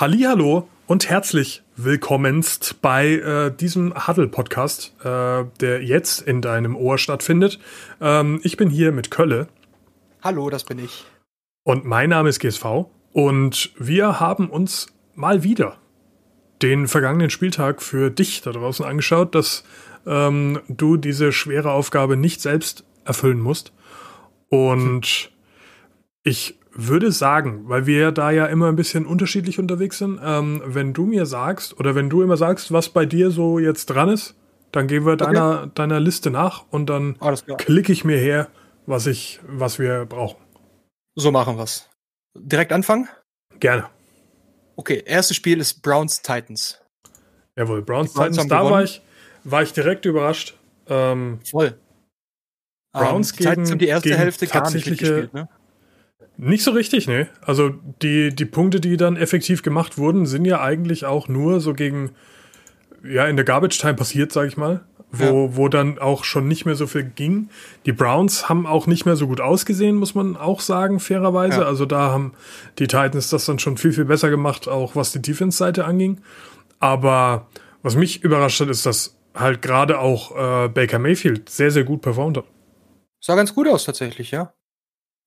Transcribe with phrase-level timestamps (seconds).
[0.00, 7.58] Hallihallo und herzlich willkommenst bei äh, diesem Huddle-Podcast, äh, der jetzt in deinem Ohr stattfindet.
[8.00, 9.48] Ähm, ich bin hier mit Kölle.
[10.22, 11.04] Hallo, das bin ich.
[11.64, 12.86] Und mein Name ist GSV.
[13.10, 14.86] Und wir haben uns
[15.16, 15.78] mal wieder
[16.62, 19.64] den vergangenen Spieltag für dich da draußen angeschaut, dass
[20.06, 23.72] ähm, du diese schwere Aufgabe nicht selbst erfüllen musst.
[24.48, 25.32] Und
[26.22, 30.92] ich würde sagen, weil wir da ja immer ein bisschen unterschiedlich unterwegs sind, ähm, wenn
[30.92, 34.36] du mir sagst oder wenn du immer sagst, was bei dir so jetzt dran ist,
[34.70, 35.24] dann gehen wir okay.
[35.24, 37.18] deiner, deiner Liste nach und dann
[37.58, 38.48] klicke ich mir her,
[38.86, 40.40] was ich, was wir brauchen.
[41.16, 41.90] So machen wir's.
[42.36, 43.08] Direkt anfangen?
[43.58, 43.86] Gerne.
[44.76, 46.80] Okay, erstes Spiel ist Browns Titans.
[47.56, 49.02] Jawohl, Browns, Titans, da war ich,
[49.42, 50.56] war ich direkt überrascht.
[50.86, 51.76] Ähm, Voll.
[52.92, 55.48] Browns um, ähm, gegen, die, die erste Hälfte gar nicht gespielt, ne?
[56.40, 57.26] Nicht so richtig, ne?
[57.40, 57.70] Also
[58.00, 62.12] die, die Punkte, die dann effektiv gemacht wurden, sind ja eigentlich auch nur so gegen,
[63.04, 64.84] ja, in der Garbage Time passiert, sag ich mal.
[65.10, 65.56] Wo, ja.
[65.56, 67.48] wo dann auch schon nicht mehr so viel ging.
[67.86, 71.62] Die Browns haben auch nicht mehr so gut ausgesehen, muss man auch sagen, fairerweise.
[71.62, 71.66] Ja.
[71.66, 72.34] Also da haben
[72.78, 76.20] die Titans das dann schon viel, viel besser gemacht, auch was die Defense-Seite anging.
[76.78, 77.48] Aber
[77.82, 82.02] was mich überrascht hat, ist, dass halt gerade auch äh, Baker Mayfield sehr, sehr gut
[82.02, 82.44] performt hat.
[83.18, 84.52] Sah ganz gut aus tatsächlich, ja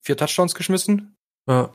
[0.02, 1.11] vier Touchdowns geschmissen.
[1.48, 1.70] Ja.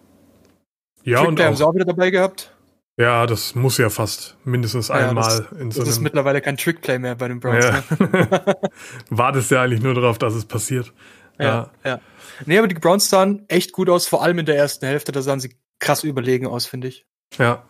[1.03, 2.53] Ja, Trick und auch, haben sie auch wieder dabei gehabt.
[2.99, 6.57] Ja, das muss ja fast mindestens ja, einmal das, in so Das ist mittlerweile kein
[6.57, 7.65] Trickplay mehr bei den Browns.
[7.65, 7.83] Ja.
[7.99, 8.57] Ne?
[9.09, 10.91] Wartest ja eigentlich nur darauf, dass es passiert.
[11.39, 11.71] Ja, ja.
[11.85, 11.99] ja.
[12.45, 15.11] Nee, aber die Browns sahen echt gut aus, vor allem in der ersten Hälfte.
[15.11, 17.05] Da sahen sie krass überlegen aus, finde ich.
[17.37, 17.63] Ja.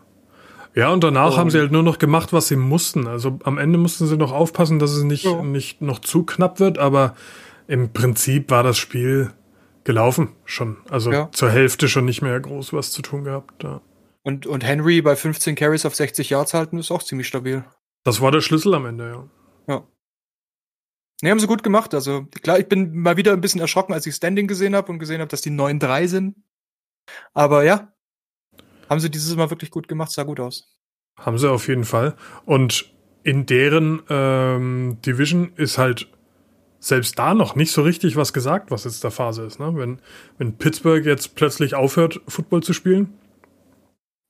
[0.73, 1.37] Ja, und danach oh.
[1.37, 3.07] haben sie halt nur noch gemacht, was sie mussten.
[3.07, 5.41] Also am Ende mussten sie noch aufpassen, dass es nicht, ja.
[5.41, 7.15] nicht noch zu knapp wird, aber
[7.67, 9.33] im Prinzip war das Spiel
[9.87, 10.75] gelaufen schon.
[10.89, 11.31] Also ja.
[11.31, 13.63] zur Hälfte schon nicht mehr groß was zu tun gehabt.
[13.63, 13.81] Ja.
[14.21, 17.63] Und, und Henry bei 15 Carries auf 60 Yards halten ist auch ziemlich stabil.
[18.03, 19.73] Das war der Schlüssel am Ende, ja.
[19.73, 19.87] Ja.
[21.21, 21.93] Ne, haben sie gut gemacht.
[21.93, 24.99] Also klar, ich bin mal wieder ein bisschen erschrocken, als ich Standing gesehen habe und
[24.99, 26.35] gesehen habe, dass die 9-3 sind.
[27.33, 27.93] Aber ja,
[28.89, 30.77] haben sie dieses Mal wirklich gut gemacht, sah gut aus.
[31.17, 32.17] Haben sie auf jeden Fall.
[32.43, 36.11] Und in deren ähm, Division ist halt
[36.87, 39.59] selbst da noch nicht so richtig was gesagt, was jetzt der Phase ist.
[39.59, 39.73] Ne?
[39.75, 39.99] Wenn,
[40.37, 43.13] wenn Pittsburgh jetzt plötzlich aufhört, Football zu spielen,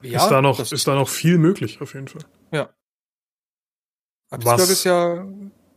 [0.02, 2.22] ja, ist, da noch, ist da noch viel möglich, auf jeden Fall.
[2.52, 2.70] Ja.
[4.30, 5.26] Pittsburgh was, ist ja,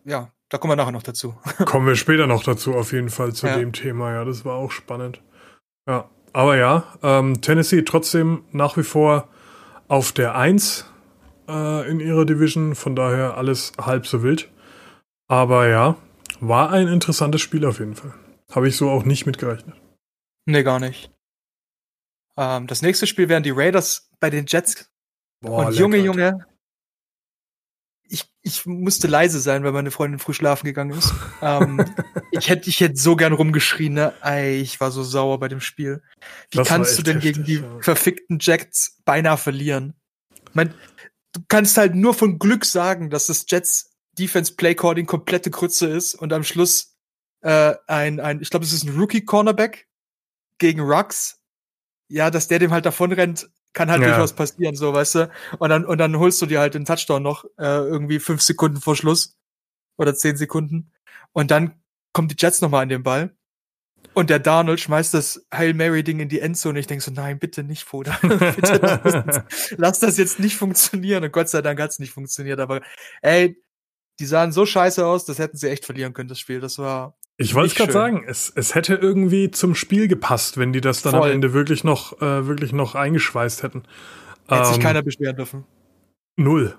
[0.05, 1.35] ja, da kommen wir nachher noch dazu.
[1.65, 3.57] kommen wir später noch dazu, auf jeden Fall, zu ja.
[3.57, 4.13] dem Thema.
[4.13, 5.23] Ja, das war auch spannend.
[5.89, 9.29] Ja, aber ja, ähm, Tennessee trotzdem nach wie vor
[9.89, 10.85] auf der 1
[11.49, 14.51] äh, in ihrer Division, von daher alles halb so wild.
[15.29, 15.97] Aber ja,
[16.41, 18.15] war ein interessantes Spiel auf jeden Fall.
[18.51, 19.77] Habe ich so auch nicht mitgerechnet.
[20.47, 21.11] Nee, gar nicht.
[22.37, 24.91] Ähm, das nächste Spiel wären die Raiders bei den Jets.
[25.41, 26.47] Boah, Und Junge, Junge,
[28.11, 31.15] ich, ich musste leise sein, weil meine Freundin früh schlafen gegangen ist.
[31.41, 31.85] ähm,
[32.33, 34.15] ich hätte ich hätte so gern rumgeschrien, ne?
[34.23, 36.03] Ey, ich war so sauer bei dem Spiel.
[36.51, 37.81] Wie das kannst du denn heftig, gegen die ja.
[37.81, 39.95] verfickten Jets beinahe verlieren?
[40.35, 40.75] Ich mein,
[41.33, 43.90] du kannst halt nur von Glück sagen, dass das Jets
[44.21, 46.97] Defense Play Calling komplette Krütze ist und am Schluss
[47.43, 49.89] äh, ein, ein, ich glaube, es ist ein Rookie Cornerback
[50.59, 51.41] gegen Rux.
[52.09, 54.09] Ja, dass der dem halt davon rennt, kann halt ja.
[54.09, 55.31] durchaus passieren, so, weißt du.
[55.59, 58.81] Und dann, und dann holst du dir halt den Touchdown noch äh, irgendwie fünf Sekunden
[58.81, 59.37] vor Schluss
[59.97, 60.93] oder zehn Sekunden.
[61.33, 61.81] Und dann
[62.13, 63.35] kommt die Jets nochmal an den Ball.
[64.13, 66.81] Und der Darnold schmeißt das Hail Mary-Ding in die Endzone.
[66.81, 68.19] Ich denke so, nein, bitte nicht, Foda.
[68.23, 69.45] bitte, lass,
[69.77, 71.23] lass, das jetzt nicht funktionieren.
[71.23, 72.59] Und Gott sei Dank hat's nicht funktioniert.
[72.59, 72.81] Aber
[73.23, 73.57] ey,
[74.21, 76.61] die sahen so scheiße aus, das hätten sie echt verlieren können, das Spiel.
[76.61, 77.17] Das war.
[77.39, 81.13] Ich wollte gerade sagen, es, es hätte irgendwie zum Spiel gepasst, wenn die das dann
[81.13, 81.29] Voll.
[81.29, 83.83] am Ende wirklich noch, äh, wirklich noch eingeschweißt hätten.
[84.47, 85.65] Hätte ähm, sich keiner beschweren dürfen.
[86.37, 86.77] Null.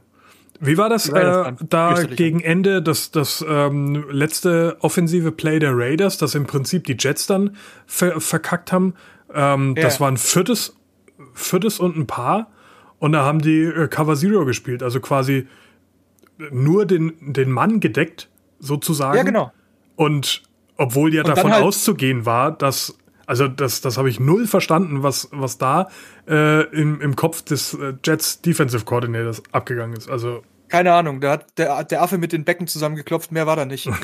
[0.60, 6.20] Wie war das äh, da gegen Ende, das, das ähm, letzte offensive Play der Raiders,
[6.20, 7.56] das im Prinzip die Jets dann
[7.88, 8.94] ver verkackt haben?
[9.34, 9.84] Ähm, yeah.
[9.84, 10.76] Das war ein viertes,
[11.34, 12.52] viertes und ein Paar.
[13.00, 15.48] Und da haben die äh, Cover Zero gespielt, also quasi
[16.52, 18.30] nur den, den Mann gedeckt,
[18.60, 19.18] sozusagen.
[19.18, 19.52] Ja, genau.
[19.96, 20.44] Und
[20.78, 22.98] obwohl ja und davon halt auszugehen war, dass,
[23.28, 25.90] also das, das habe ich null verstanden, was, was da
[26.28, 30.10] äh, im, im Kopf des äh, Jets Defensive Coordinators abgegangen ist.
[30.10, 30.42] Also
[30.72, 33.90] keine Ahnung, da hat der, der Affe mit den Becken zusammengeklopft, mehr war da nicht.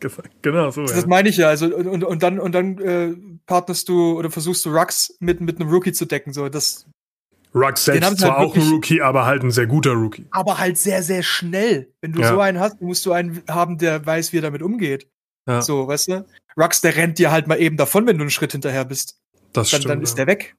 [0.00, 0.10] Ähm,
[0.42, 0.82] genau, so.
[0.82, 1.06] Das, ja.
[1.06, 1.48] meine ich ja.
[1.48, 3.16] Also, und, und dann, und dann äh,
[3.46, 6.32] partnerst du oder versuchst du Rux mit, mit einem Rookie zu decken.
[6.32, 6.86] So, das
[7.54, 10.26] Ruggs selbst zwar halt auch ein Rookie, aber halt ein sehr guter Rookie.
[10.30, 11.92] Aber halt sehr, sehr schnell.
[12.00, 12.28] Wenn du ja.
[12.28, 15.10] so einen hast, musst du einen haben, der weiß, wie er damit umgeht.
[15.46, 15.62] Ja.
[15.62, 16.26] So, weißt du?
[16.58, 19.18] Rux, der rennt dir halt mal eben davon, wenn du einen Schritt hinterher bist.
[19.52, 19.94] Das dann, stimmt.
[19.94, 20.56] Dann ist der weg.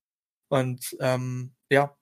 [0.49, 1.95] Und ähm, ja.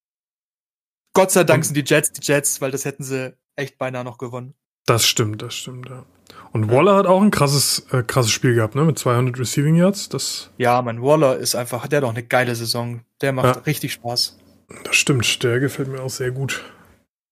[1.14, 4.04] Gott sei Dank und, sind die Jets die Jets, weil das hätten sie echt beinahe
[4.04, 4.54] noch gewonnen.
[4.86, 6.06] Das stimmt, das stimmt, ja.
[6.54, 8.86] Und Waller hat auch ein krasses, äh, krasses Spiel gehabt, ne?
[8.86, 10.08] Mit 200 Receiving Yards.
[10.10, 13.02] Das ja, mein Waller ist einfach, der hat auch eine geile Saison.
[13.22, 13.62] Der macht ja.
[13.64, 14.38] richtig Spaß.
[14.84, 16.64] Das stimmt, der gefällt mir auch sehr gut.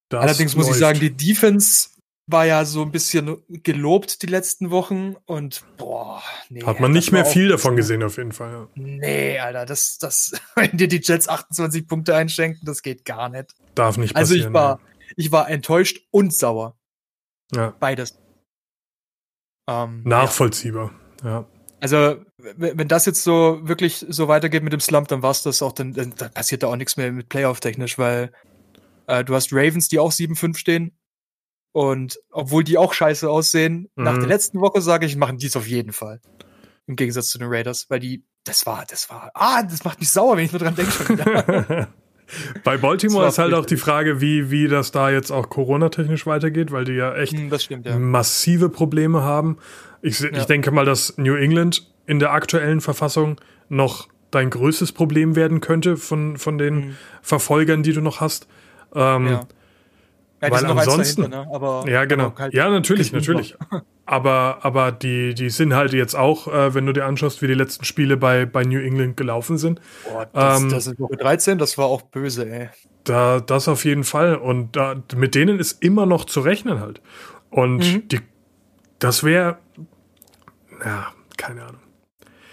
[0.10, 0.68] Das Allerdings läuft.
[0.68, 1.90] muss ich sagen, die Defense
[2.28, 6.64] war ja so ein bisschen gelobt die letzten Wochen und boah, nee.
[6.64, 8.52] Hat man nicht mehr viel davon gesehen, auf jeden Fall.
[8.52, 8.68] Ja.
[8.76, 13.54] Nee, Alter, das, das, wenn dir die Jets 28 Punkte einschenken, das geht gar nicht.
[13.76, 14.40] Darf nicht passieren.
[14.40, 15.14] Also ich war, ja.
[15.18, 16.78] ich war enttäuscht und sauer.
[17.54, 17.76] Ja.
[17.80, 18.18] Beides.
[19.70, 20.92] Ähm, Nachvollziehbar,
[21.24, 21.46] ja.
[21.82, 25.74] Also, wenn das jetzt so wirklich so weitergeht mit dem Slump, dann war's das auch,
[25.74, 28.32] dann, dann passiert da auch nichts mehr mit Playoff-technisch, weil
[29.08, 30.98] äh, du hast Ravens, die auch 7-5 stehen.
[31.74, 34.04] Und obwohl die auch scheiße aussehen, mhm.
[34.04, 34.30] nach der mhm.
[34.30, 36.22] letzten Woche sage ich, machen die es auf jeden Fall.
[36.88, 40.10] Im Gegensatz zu den Raiders, weil die, das war, das war, ah, das macht mich
[40.10, 41.90] sauer, wenn ich nur dran denke.
[42.64, 46.72] Bei Baltimore ist halt auch die Frage, wie, wie das da jetzt auch Corona-technisch weitergeht,
[46.72, 48.00] weil die ja echt hm, stimmt, ja.
[48.00, 49.58] massive Probleme haben.
[50.06, 50.30] Ich, ja.
[50.32, 55.62] ich denke mal, dass New England in der aktuellen Verfassung noch dein größtes Problem werden
[55.62, 56.96] könnte von, von den mhm.
[57.24, 58.48] Verfolgern, die du noch hast.
[58.94, 59.42] Ähm, ja.
[60.42, 61.56] Ja, weil ansonsten, dahinter, ne?
[61.56, 63.56] aber, ja genau, aber halt ja natürlich, natürlich.
[64.06, 67.54] aber aber die die sind halt jetzt auch, äh, wenn du dir anschaust, wie die
[67.54, 69.80] letzten Spiele bei bei New England gelaufen sind.
[70.04, 72.70] Boah, das, ähm, das ist Woche 13, das war auch böse, ey.
[73.06, 77.02] Da das auf jeden Fall und da mit denen ist immer noch zu rechnen halt.
[77.50, 78.08] Und mhm.
[78.10, 78.20] die
[79.00, 79.58] das wäre
[80.86, 81.82] ja keine Ahnung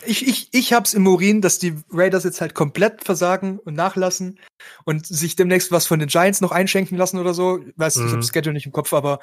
[0.05, 4.39] ich, ich, ich hab's im Urin, dass die Raiders jetzt halt komplett versagen und nachlassen
[4.85, 7.61] und sich demnächst was von den Giants noch einschenken lassen oder so.
[7.77, 8.07] Weiß, mhm.
[8.07, 9.21] ich hab das Schedule nicht im Kopf, aber,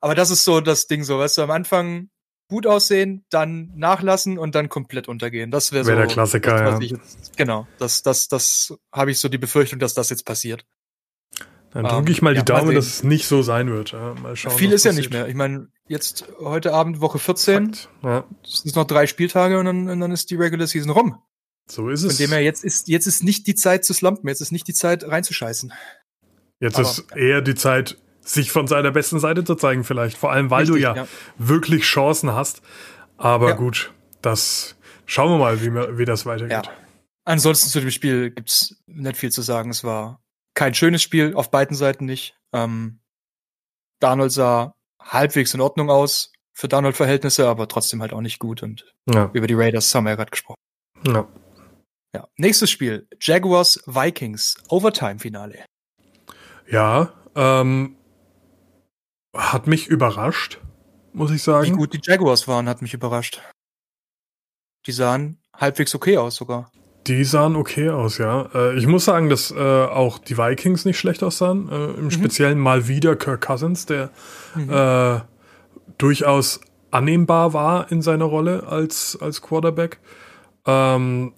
[0.00, 2.10] aber das ist so das Ding so, weißt du, am Anfang
[2.48, 5.50] gut aussehen, dann nachlassen und dann komplett untergehen.
[5.50, 5.98] Das wäre wär so.
[5.98, 6.96] der Klassiker, das, ja.
[6.96, 10.64] Jetzt, genau, das, das, das habe ich so die Befürchtung, dass das jetzt passiert.
[11.78, 13.92] Dann drücke ähm, ich mal die ja, Daumen, dass es nicht so sein wird.
[13.92, 15.28] Ja, mal schauen, Viel ist ja nicht mehr.
[15.28, 17.76] Ich meine, jetzt heute Abend Woche 14.
[18.02, 18.24] Ja.
[18.42, 21.22] Es sind noch drei Spieltage und dann, und dann ist die Regular Season rum.
[21.70, 22.16] So ist es.
[22.16, 24.66] Von dem her, jetzt ist, jetzt ist nicht die Zeit zu slumpen, jetzt ist nicht
[24.66, 25.72] die Zeit reinzuscheißen.
[26.58, 30.18] Jetzt Aber, ist eher die Zeit, sich von seiner besten Seite zu zeigen, vielleicht.
[30.18, 32.60] Vor allem, weil richtig, du ja, wirklich Chancen hast.
[33.18, 34.74] Aber gut, das
[35.06, 36.66] schauen wir mal, wie, wie das weitergeht.
[36.66, 36.72] Ja.
[37.24, 39.70] Ansonsten zu dem Spiel gibt's nicht viel zu sagen.
[39.70, 40.20] Es war
[40.58, 42.36] kein schönes Spiel, auf beiden Seiten nicht.
[42.52, 42.98] Ähm,
[44.00, 48.64] Darnold sah halbwegs in Ordnung aus für Darnold-Verhältnisse, aber trotzdem halt auch nicht gut.
[48.64, 49.30] Und ja.
[49.34, 50.58] über die Raiders haben wir ja gerade gesprochen.
[51.06, 51.28] Ja.
[52.12, 52.26] ja.
[52.36, 55.64] Nächstes Spiel: Jaguars Vikings Overtime-Finale.
[56.66, 57.96] Ja, ähm,
[59.36, 60.58] hat mich überrascht,
[61.12, 61.68] muss ich sagen.
[61.68, 63.40] Wie gut die Jaguars waren, hat mich überrascht.
[64.86, 66.72] Die sahen halbwegs okay aus sogar.
[67.08, 68.48] Die sahen okay aus, ja.
[68.54, 71.68] Äh, ich muss sagen, dass äh, auch die Vikings nicht schlecht aussahen.
[71.70, 72.10] Äh, Im mhm.
[72.10, 74.10] Speziellen mal wieder Kirk Cousins, der
[74.54, 74.70] mhm.
[74.70, 75.20] äh,
[75.96, 76.60] durchaus
[76.90, 79.98] annehmbar war in seiner Rolle als, als Quarterback.
[80.66, 81.32] Ähm,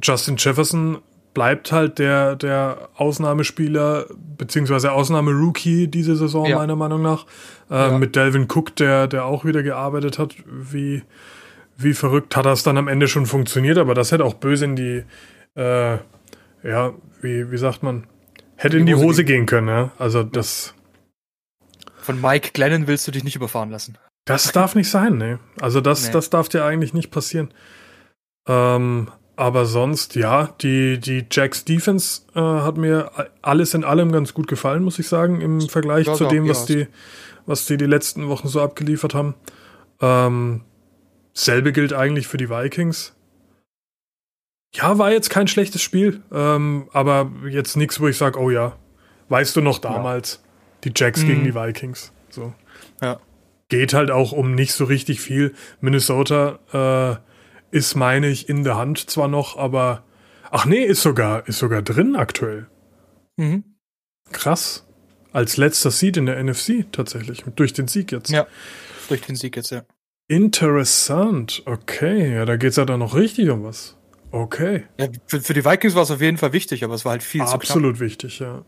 [0.00, 0.98] Justin Jefferson
[1.34, 4.06] bleibt halt der, der Ausnahmespieler
[4.38, 6.56] beziehungsweise Ausnahmerookie diese Saison, ja.
[6.56, 7.26] meiner Meinung nach.
[7.68, 7.98] Äh, ja.
[7.98, 11.02] Mit Delvin Cook, der, der auch wieder gearbeitet hat, wie
[11.82, 14.76] wie verrückt hat das dann am Ende schon funktioniert, aber das hätte auch böse in
[14.76, 15.04] die,
[15.56, 15.98] äh,
[16.62, 18.06] ja, wie, wie sagt man,
[18.56, 19.90] hätte in die, Hose, Hose gehen können, ja.
[19.98, 20.74] Also das.
[21.98, 23.96] Von Mike Glennon willst du dich nicht überfahren lassen.
[24.24, 25.38] Das darf nicht sein, ne.
[25.60, 26.12] Also das, nee.
[26.12, 27.52] das darf dir eigentlich nicht passieren.
[28.46, 33.10] Ähm, aber sonst, ja, die, die Jacks Defense äh, hat mir
[33.40, 36.86] alles in allem ganz gut gefallen, muss ich sagen, im Vergleich zu dem, was die,
[37.46, 39.34] was die die letzten Wochen so abgeliefert haben.
[40.00, 40.60] Ähm,
[41.32, 43.14] Selbe gilt eigentlich für die Vikings.
[44.74, 48.76] Ja, war jetzt kein schlechtes Spiel, ähm, aber jetzt nichts, wo ich sage, oh ja,
[49.28, 50.40] weißt du noch damals, ja.
[50.84, 51.26] die Jacks mhm.
[51.26, 52.12] gegen die Vikings.
[52.30, 52.54] So.
[53.02, 53.20] Ja.
[53.68, 55.54] Geht halt auch um nicht so richtig viel.
[55.80, 56.58] Minnesota
[57.72, 60.04] äh, ist, meine ich, in der Hand zwar noch, aber
[60.50, 62.68] ach nee, ist sogar, ist sogar drin aktuell.
[63.36, 63.64] Mhm.
[64.32, 64.86] Krass.
[65.32, 68.30] Als letzter Seed in der NFC tatsächlich, durch den Sieg jetzt.
[68.30, 68.46] Ja,
[69.08, 69.84] durch den Sieg jetzt, ja.
[70.30, 71.60] Interessant.
[71.64, 73.96] Okay, ja, da geht es ja dann noch richtig um was.
[74.30, 74.84] Okay.
[74.96, 77.24] Ja, für, für, die Vikings war es auf jeden Fall wichtig, aber es war halt
[77.24, 77.76] viel Absolut zu knapp.
[77.76, 78.62] Absolut wichtig, ja.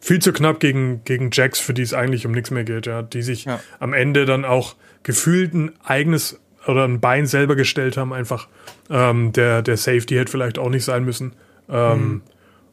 [0.00, 3.02] Viel zu knapp gegen, gegen Jacks, für die es eigentlich um nichts mehr geht, ja.
[3.02, 3.60] Die sich ja.
[3.78, 8.48] am Ende dann auch gefühlt ein eigenes oder ein Bein selber gestellt haben, einfach.
[8.90, 11.34] Ähm, der, der Safety hätte vielleicht auch nicht sein müssen.
[11.68, 12.22] Ähm, mhm.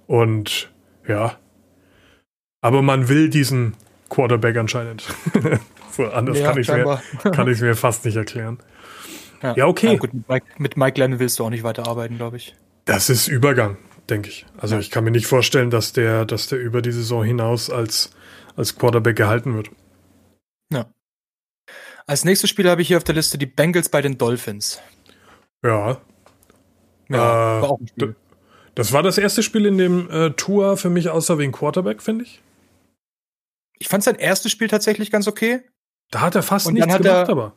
[0.07, 0.71] Und
[1.07, 1.37] ja.
[2.61, 3.75] Aber man will diesen
[4.09, 5.03] Quarterback anscheinend.
[5.99, 8.59] Anders ja, kann ich mir, kann ich mir fast nicht erklären.
[9.41, 9.93] Ja, ja okay.
[9.93, 12.55] Ja, gut, mit, Mike, mit Mike Glenn willst du auch nicht weiterarbeiten, glaube ich.
[12.85, 13.77] Das ist Übergang.
[14.09, 14.45] denke ich.
[14.57, 18.11] Also ich kann mir nicht vorstellen, dass der, dass der über die Saison hinaus als,
[18.55, 19.69] als Quarterback gehalten wird.
[20.71, 20.91] Ja.
[22.05, 24.81] Als nächstes Spiel habe ich hier auf der Liste die Bengals bei den Dolphins.
[25.63, 26.01] Ja.
[27.09, 27.77] Ja, äh, war.
[28.75, 32.25] Das war das erste Spiel, in dem äh, Tua für mich wie ein Quarterback, finde
[32.25, 32.41] ich.
[33.77, 35.61] Ich fand sein erstes Spiel tatsächlich ganz okay.
[36.11, 37.53] Da hat er fast Und nichts gemacht, er, aber.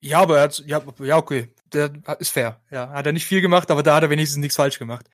[0.00, 1.48] Ja, aber er hat, ja, ja, okay.
[1.72, 2.60] Der ist fair.
[2.70, 5.08] Ja, hat er nicht viel gemacht, aber da hat er wenigstens nichts falsch gemacht.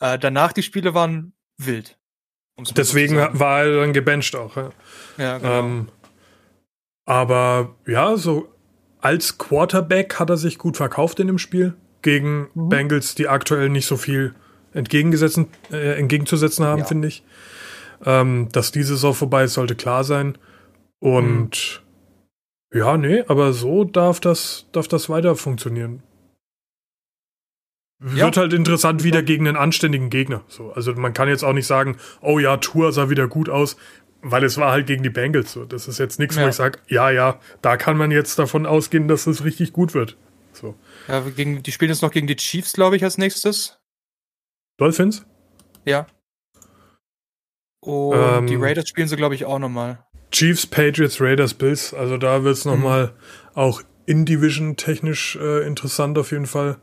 [0.00, 1.96] Äh, danach die Spiele waren wild.
[2.76, 4.56] Deswegen so war er dann gebencht auch.
[4.56, 4.70] Ja,
[5.16, 5.58] ja genau.
[5.60, 5.88] Ähm,
[7.06, 8.52] aber ja, so
[9.00, 12.68] als Quarterback hat er sich gut verkauft in dem Spiel gegen mhm.
[12.68, 14.34] Bengals, die aktuell nicht so viel
[14.74, 16.84] entgegengesetzen, äh, entgegenzusetzen haben, ja.
[16.84, 17.24] finde ich.
[18.04, 20.36] Ähm, dass diese Saison vorbei ist, sollte klar sein.
[20.98, 21.81] Und mhm.
[22.72, 26.02] Ja, nee, aber so darf das, darf das weiter funktionieren.
[28.00, 28.26] Ja.
[28.26, 30.42] Wird halt interessant wieder gegen einen anständigen Gegner.
[30.48, 33.76] So, also man kann jetzt auch nicht sagen, oh ja, Tour sah wieder gut aus,
[34.22, 35.52] weil es war halt gegen die Bengals.
[35.52, 36.44] So, das ist jetzt nichts, ja.
[36.44, 39.94] wo ich sage, ja, ja, da kann man jetzt davon ausgehen, dass es richtig gut
[39.94, 40.16] wird.
[40.52, 40.74] So.
[41.08, 43.78] Ja, gegen, die spielen jetzt noch gegen die Chiefs, glaube ich, als nächstes.
[44.78, 45.24] Dolphins?
[45.84, 46.06] Ja.
[47.80, 50.04] Und ähm, die Raiders spielen sie, glaube ich, auch nochmal.
[50.32, 51.94] Chiefs, Patriots, Raiders, Bills.
[51.94, 53.10] Also da wird es nochmal mhm.
[53.54, 56.78] auch in-Division technisch äh, interessant auf jeden Fall.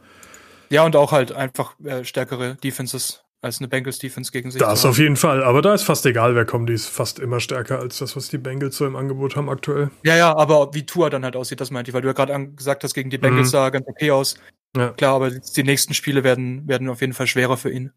[0.69, 4.59] Ja, und auch halt einfach äh, stärkere Defenses als eine Bengals Defense gegen sich.
[4.59, 7.39] Das auf jeden Fall, aber da ist fast egal, wer kommt, die ist fast immer
[7.39, 9.91] stärker als das, was die Bengals so im Angebot haben aktuell.
[10.03, 12.49] Ja, ja, aber wie Tua dann halt aussieht, das meinte ich, weil du ja gerade
[12.49, 13.51] gesagt hast, gegen die Bengals mhm.
[13.51, 14.35] sah ganz okay aus.
[14.75, 14.89] Ja.
[14.89, 17.91] Klar, aber die nächsten Spiele werden, werden auf jeden Fall schwerer für ihn.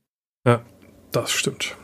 [0.46, 0.62] Ja,
[1.10, 1.76] das stimmt.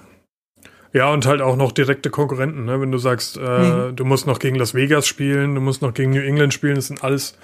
[0.93, 2.81] Ja, und halt auch noch direkte Konkurrenten, ne?
[2.81, 3.97] Wenn du sagst, äh, mhm.
[3.97, 6.87] du musst noch gegen Las Vegas spielen, du musst noch gegen New England spielen, das
[6.87, 7.37] sind alles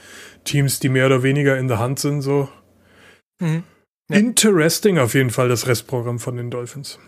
[0.45, 2.49] Teams, die mehr oder weniger in der Hand sind, so.
[3.41, 3.65] Mhm.
[4.09, 4.19] Ja.
[4.19, 6.99] Interesting auf jeden Fall das Restprogramm von den Dolphins.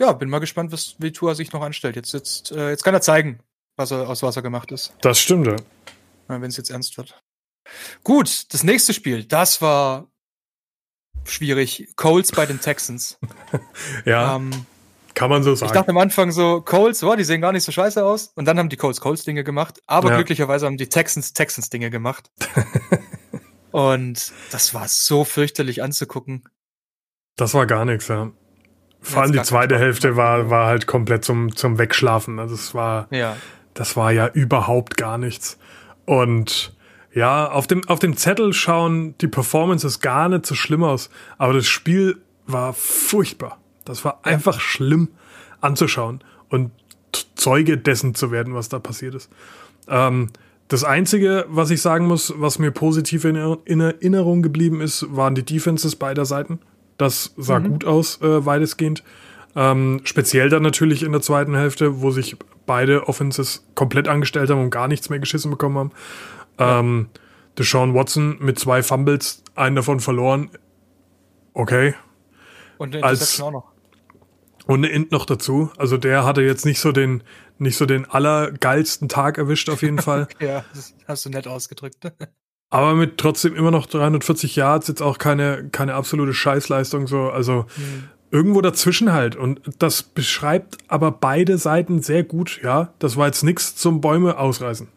[0.00, 1.96] Ja, bin mal gespannt, was wie Tua sich noch anstellt.
[1.96, 3.40] Jetzt, jetzt, äh, jetzt kann er zeigen,
[3.76, 4.94] was er, aus was er gemacht ist.
[5.00, 5.56] Das stimmt, ja.
[6.28, 7.18] Wenn es jetzt ernst wird.
[8.04, 10.08] Gut, das nächste Spiel, das war
[11.26, 11.88] schwierig.
[11.96, 13.18] Coles bei den Texans.
[14.04, 14.36] ja.
[14.36, 14.50] Ähm,
[15.14, 15.70] kann man so sagen.
[15.70, 18.32] Ich dachte am Anfang so, Coles, oh, die sehen gar nicht so scheiße aus.
[18.34, 19.80] Und dann haben die Coles Coles Dinge gemacht.
[19.86, 20.16] Aber ja.
[20.16, 22.30] glücklicherweise haben die Texans Texans Dinge gemacht.
[23.70, 26.44] Und das war so fürchterlich anzugucken.
[27.36, 28.30] Das war gar nichts, ja.
[29.00, 32.38] Vor allem die zweite Hälfte war, war halt komplett zum, zum Wegschlafen.
[32.38, 33.36] Also es war, ja.
[33.74, 35.58] das war ja überhaupt gar nichts.
[36.04, 36.75] Und
[37.16, 41.08] ja, auf dem, auf dem Zettel schauen die Performances gar nicht so schlimm aus,
[41.38, 43.58] aber das Spiel war furchtbar.
[43.86, 45.08] Das war einfach schlimm
[45.62, 46.20] anzuschauen
[46.50, 46.72] und
[47.34, 49.30] Zeuge dessen zu werden, was da passiert ist.
[49.88, 50.28] Ähm,
[50.68, 55.34] das Einzige, was ich sagen muss, was mir positiv in, in Erinnerung geblieben ist, waren
[55.34, 56.58] die Defenses beider Seiten.
[56.98, 57.68] Das sah mhm.
[57.68, 59.02] gut aus, äh, weitestgehend.
[59.54, 64.60] Ähm, speziell dann natürlich in der zweiten Hälfte, wo sich beide Offenses komplett angestellt haben
[64.60, 65.92] und gar nichts mehr geschissen bekommen haben.
[66.58, 67.08] Ähm,
[67.58, 70.50] Deshaun Watson mit zwei Fumbles, einen davon verloren.
[71.54, 71.94] Okay.
[72.78, 73.72] Und eine Als, auch noch.
[74.66, 75.70] Und eine Int noch dazu.
[75.78, 77.22] Also der hatte jetzt nicht so den,
[77.58, 80.28] nicht so den allergeilsten Tag erwischt, auf jeden Fall.
[80.40, 81.96] ja, das hast du nett ausgedrückt.
[82.68, 87.66] Aber mit trotzdem immer noch 340 Yards, jetzt auch keine, keine absolute Scheißleistung, so, also
[87.76, 88.08] mhm.
[88.32, 89.36] irgendwo dazwischen halt.
[89.36, 92.92] Und das beschreibt aber beide Seiten sehr gut, ja.
[92.98, 94.88] Das war jetzt nichts zum Bäume ausreißen.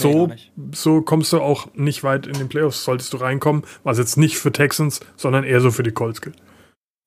[0.00, 0.36] So, nee,
[0.72, 4.38] so kommst du auch nicht weit in den Playoffs, solltest du reinkommen, was jetzt nicht
[4.38, 6.36] für Texans, sondern eher so für die Colts gilt.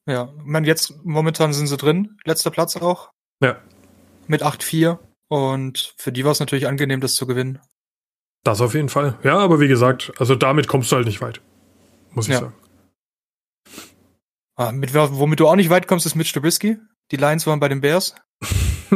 [0.07, 3.12] Ja, ich meine, jetzt momentan sind sie drin, letzter Platz auch.
[3.41, 3.57] Ja
[4.31, 4.98] mit 8-4.
[5.27, 7.60] Und für die war es natürlich angenehm, das zu gewinnen.
[8.43, 9.19] Das auf jeden Fall.
[9.24, 11.41] Ja, aber wie gesagt, also damit kommst du halt nicht weit.
[12.12, 12.39] Muss ich ja.
[12.39, 12.53] sagen.
[14.55, 16.77] Ah, mit, womit du auch nicht weit kommst, ist mit Trubisky.
[17.12, 18.15] Die Lions waren bei den Bears.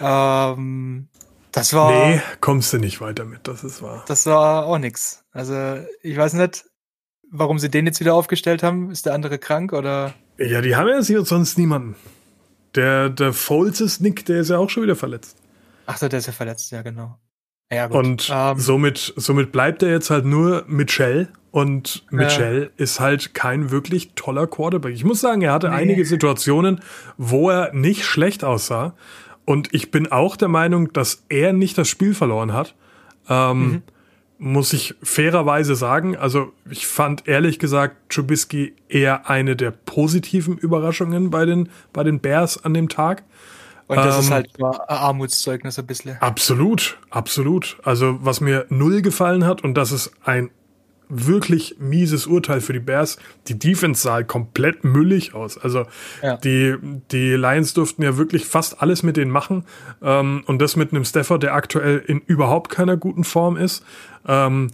[0.00, 1.08] ähm,
[1.54, 2.08] das war.
[2.08, 4.04] Nee, kommst du nicht weiter mit, das ist wahr.
[4.06, 5.24] Das war auch nix.
[5.32, 6.64] Also, ich weiß nicht,
[7.30, 8.90] warum sie den jetzt wieder aufgestellt haben.
[8.90, 10.14] Ist der andere krank oder?
[10.38, 11.96] Ja, die haben ja sonst niemanden.
[12.74, 15.36] Der, der Foles ist Nick, der ist ja auch schon wieder verletzt.
[15.86, 17.18] Ach so, der ist ja verletzt, ja, genau.
[17.70, 17.96] Ja, gut.
[17.96, 21.28] Und ähm, somit, somit bleibt er jetzt halt nur Mitchell.
[21.50, 24.92] Und Mitchell äh, ist halt kein wirklich toller Quarterback.
[24.92, 25.76] Ich muss sagen, er hatte nee.
[25.76, 26.80] einige Situationen,
[27.16, 28.96] wo er nicht schlecht aussah.
[29.44, 32.74] Und ich bin auch der Meinung, dass er nicht das Spiel verloren hat.
[33.28, 33.82] Ähm, mhm
[34.38, 36.16] muss ich fairerweise sagen.
[36.16, 42.20] Also ich fand ehrlich gesagt Trubisky eher eine der positiven Überraschungen bei den, bei den
[42.20, 43.22] Bears an dem Tag.
[43.86, 46.16] Und das ähm, ist halt ein Armutszeugnis ein bisschen.
[46.20, 47.78] Absolut, absolut.
[47.84, 50.50] Also was mir null gefallen hat, und das ist ein
[51.08, 53.18] wirklich mieses Urteil für die Bears.
[53.48, 55.58] Die Defense sah halt komplett müllig aus.
[55.58, 55.86] Also
[56.22, 56.36] ja.
[56.38, 56.76] die,
[57.10, 59.64] die Lions durften ja wirklich fast alles mit denen machen.
[60.02, 63.84] Ähm, und das mit einem Stafford, der aktuell in überhaupt keiner guten Form ist.
[64.26, 64.70] Ähm,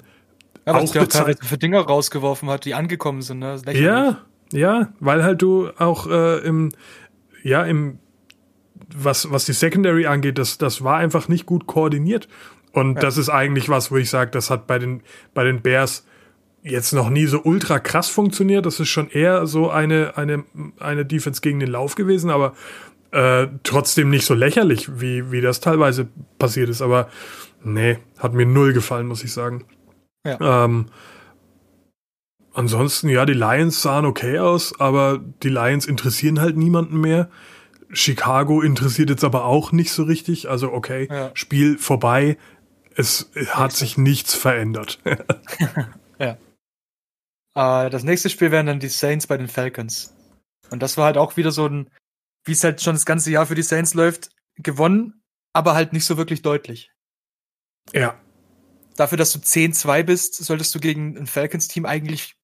[0.66, 3.40] ja, auch teilweise für Dinger rausgeworfen hat, die angekommen sind.
[3.40, 3.60] Ne?
[3.72, 4.18] Ja,
[4.52, 6.70] ja, weil halt du auch äh, im,
[7.42, 7.98] ja, im,
[8.94, 12.28] was, was die Secondary angeht, das, das war einfach nicht gut koordiniert.
[12.72, 13.00] Und ja.
[13.00, 15.02] das ist eigentlich was, wo ich sage, das hat bei den,
[15.34, 16.04] bei den Bears
[16.62, 18.66] jetzt noch nie so ultra krass funktioniert.
[18.66, 20.44] Das ist schon eher so eine, eine,
[20.78, 22.54] eine Defense gegen den Lauf gewesen, aber
[23.12, 26.82] äh, trotzdem nicht so lächerlich, wie, wie das teilweise passiert ist.
[26.82, 27.08] Aber
[27.64, 29.64] nee, hat mir null gefallen, muss ich sagen.
[30.24, 30.64] Ja.
[30.64, 30.86] Ähm,
[32.52, 37.30] ansonsten, ja, die Lions sahen okay aus, aber die Lions interessieren halt niemanden mehr.
[37.92, 40.48] Chicago interessiert jetzt aber auch nicht so richtig.
[40.48, 41.30] Also, okay, ja.
[41.34, 42.36] Spiel vorbei.
[42.94, 45.00] Es hat sich nichts verändert.
[46.18, 46.36] ja.
[47.60, 50.14] Äh, das nächste Spiel wären dann die Saints bei den Falcons.
[50.70, 51.90] Und das war halt auch wieder so ein,
[52.44, 56.06] wie es halt schon das ganze Jahr für die Saints läuft, gewonnen, aber halt nicht
[56.06, 56.90] so wirklich deutlich.
[57.92, 58.18] Ja.
[58.96, 62.36] Dafür, dass du 10-2 bist, solltest du gegen ein Falcons-Team eigentlich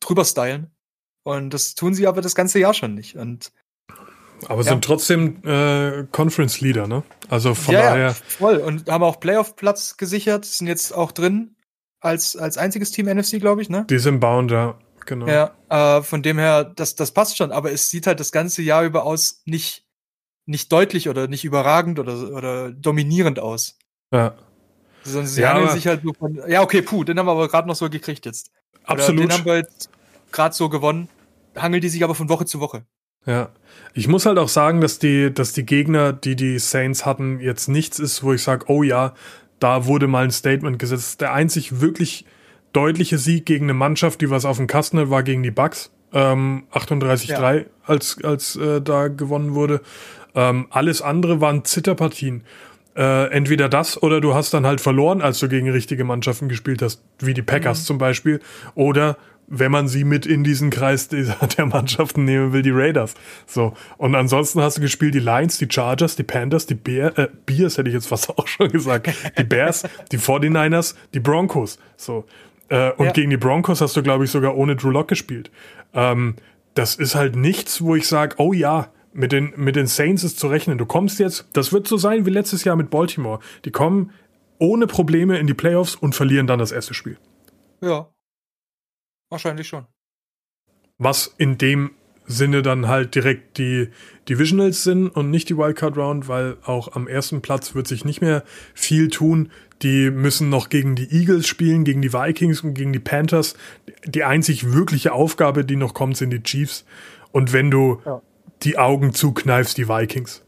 [0.00, 0.74] drüber stylen.
[1.24, 3.16] Und das tun sie aber das ganze Jahr schon nicht.
[3.16, 3.52] Und
[4.48, 4.70] aber ja.
[4.70, 7.04] sind trotzdem äh, Conference Leader, ne?
[7.28, 8.06] Also von ja, daher.
[8.08, 8.56] Ja, voll.
[8.56, 11.51] Und haben auch Playoff-Platz gesichert, sind jetzt auch drin
[12.02, 13.86] als, als einziges Team NFC, glaube ich, ne?
[13.88, 14.76] Die sind bound, ja.
[15.06, 15.26] Genau.
[15.26, 18.62] Ja, äh, von dem her, das, das passt schon, aber es sieht halt das ganze
[18.62, 19.84] Jahr über aus nicht,
[20.46, 23.78] nicht deutlich oder nicht überragend oder, oder dominierend aus.
[24.12, 24.34] Ja.
[25.02, 26.40] Sondern sie ja, sich halt nur von.
[26.46, 28.52] Ja, okay, puh, den haben wir aber gerade noch so gekriegt jetzt.
[28.84, 29.24] Absolut.
[29.24, 29.90] Oder den haben wir jetzt
[30.30, 31.08] gerade so gewonnen.
[31.56, 32.84] Hangeln die sich aber von Woche zu Woche.
[33.26, 33.50] Ja.
[33.94, 37.68] Ich muss halt auch sagen, dass die, dass die Gegner, die die Saints hatten, jetzt
[37.68, 39.14] nichts ist, wo ich sage, oh ja,
[39.62, 41.20] da wurde mal ein Statement gesetzt.
[41.20, 42.24] Der einzig wirklich
[42.72, 45.90] deutliche Sieg gegen eine Mannschaft, die was auf dem Kasten hat, war gegen die Bucks.
[46.12, 47.64] Ähm, 38-3, ja.
[47.86, 49.80] als, als äh, da gewonnen wurde.
[50.34, 52.42] Ähm, alles andere waren Zitterpartien.
[52.94, 56.82] Äh, entweder das oder du hast dann halt verloren, als du gegen richtige Mannschaften gespielt
[56.82, 57.84] hast, wie die Packers mhm.
[57.84, 58.40] zum Beispiel.
[58.74, 59.16] Oder
[59.54, 61.24] wenn man sie mit in diesen Kreis der,
[61.58, 63.14] der Mannschaften nehmen will, die Raiders.
[63.46, 63.74] So.
[63.98, 67.76] Und ansonsten hast du gespielt die Lions, die Chargers, die Panthers, die Bear, äh, Bears
[67.76, 71.78] hätte ich jetzt fast auch schon gesagt, die Bears, die 49ers, die Broncos.
[71.98, 72.24] So.
[72.70, 73.12] Äh, und ja.
[73.12, 75.50] gegen die Broncos hast du, glaube ich, sogar ohne Drew Lock gespielt.
[75.92, 76.36] Ähm,
[76.72, 80.38] das ist halt nichts, wo ich sage, oh ja, mit den, mit den Saints ist
[80.38, 80.78] zu rechnen.
[80.78, 83.40] Du kommst jetzt, das wird so sein wie letztes Jahr mit Baltimore.
[83.66, 84.12] Die kommen
[84.58, 87.18] ohne Probleme in die Playoffs und verlieren dann das erste Spiel.
[87.82, 88.08] Ja,
[89.32, 89.86] Wahrscheinlich schon.
[90.98, 91.92] Was in dem
[92.26, 93.88] Sinne dann halt direkt die
[94.28, 98.20] Divisionals sind und nicht die Wildcard Round, weil auch am ersten Platz wird sich nicht
[98.20, 99.50] mehr viel tun.
[99.80, 103.56] Die müssen noch gegen die Eagles spielen, gegen die Vikings und gegen die Panthers.
[104.04, 106.84] Die einzig wirkliche Aufgabe, die noch kommt, sind die Chiefs.
[107.32, 108.20] Und wenn du ja.
[108.62, 110.44] die Augen zukneifst, die Vikings.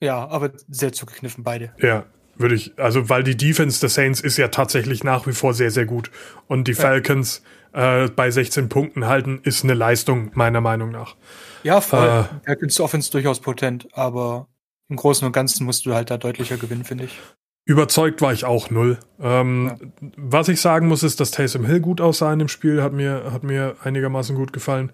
[0.00, 1.74] Ja, aber sehr zugekniffen beide.
[1.78, 2.06] Ja,
[2.40, 5.70] würde ich, also weil die Defense der Saints ist ja tatsächlich nach wie vor sehr,
[5.70, 6.10] sehr gut.
[6.46, 11.16] Und die Falcons äh, bei 16 Punkten halten, ist eine Leistung, meiner Meinung nach.
[11.62, 12.06] Ja, voll.
[12.06, 14.48] Äh, Falcons Offense durchaus potent, aber
[14.88, 17.20] im Großen und Ganzen musst du halt da deutlicher gewinnen, finde ich.
[17.64, 18.98] Überzeugt war ich auch null.
[19.20, 20.08] Ähm, ja.
[20.16, 23.30] Was ich sagen muss, ist, dass Taysom Hill gut aussah in dem Spiel, hat mir,
[23.32, 24.90] hat mir einigermaßen gut gefallen.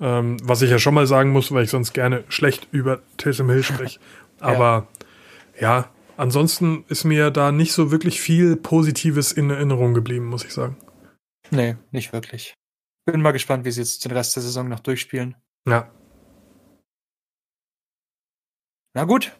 [0.00, 3.48] Ähm, was ich ja schon mal sagen muss, weil ich sonst gerne schlecht über Taysom
[3.48, 3.98] Hill spreche.
[4.40, 4.88] Aber
[5.58, 5.78] ja.
[5.78, 10.52] ja, ansonsten ist mir da nicht so wirklich viel Positives in Erinnerung geblieben, muss ich
[10.52, 10.76] sagen.
[11.50, 12.54] Nee, nicht wirklich.
[13.06, 15.36] Bin mal gespannt, wie sie jetzt den Rest der Saison noch durchspielen.
[15.66, 15.90] Ja.
[18.94, 19.38] Na gut.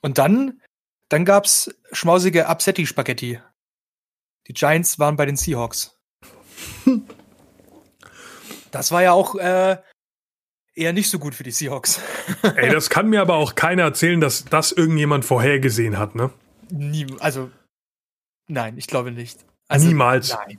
[0.00, 0.62] Und dann,
[1.10, 3.40] dann gab's schmausige Absetti-Spaghetti.
[4.46, 5.98] Die Giants waren bei den Seahawks.
[8.70, 9.82] das war ja auch äh,
[10.76, 12.00] eher nicht so gut für die Seahawks.
[12.56, 16.30] Ey, das kann mir aber auch keiner erzählen, dass das irgendjemand vorhergesehen hat, ne?
[16.70, 17.50] Nie, also,
[18.48, 19.44] nein, ich glaube nicht.
[19.68, 20.32] Also, Niemals.
[20.32, 20.58] Nein.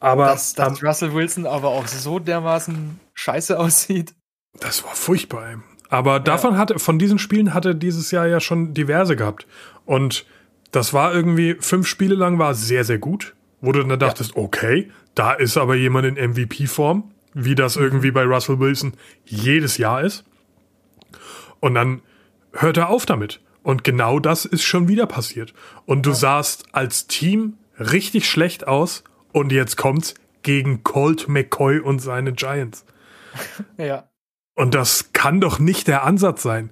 [0.00, 4.14] Aber dass, dass um, Russell Wilson aber auch so dermaßen scheiße aussieht.
[4.58, 5.50] Das war furchtbar.
[5.50, 5.56] Ey.
[5.90, 6.18] Aber ja.
[6.20, 9.46] davon hatte, von diesen Spielen hatte dieses Jahr ja schon diverse gehabt.
[9.84, 10.26] Und
[10.70, 13.34] das war irgendwie fünf Spiele lang war sehr, sehr gut.
[13.60, 14.42] Wo du dann dachtest, ja.
[14.42, 20.02] okay, da ist aber jemand in MVP-Form wie das irgendwie bei Russell Wilson jedes Jahr
[20.02, 20.24] ist.
[21.60, 22.02] Und dann
[22.52, 23.40] hört er auf damit.
[23.62, 25.54] Und genau das ist schon wieder passiert.
[25.86, 26.16] Und du ja.
[26.16, 29.04] sahst als Team richtig schlecht aus.
[29.32, 32.84] Und jetzt kommt's gegen Colt McCoy und seine Giants.
[33.78, 34.08] Ja.
[34.54, 36.68] Und das kann doch nicht der Ansatz sein.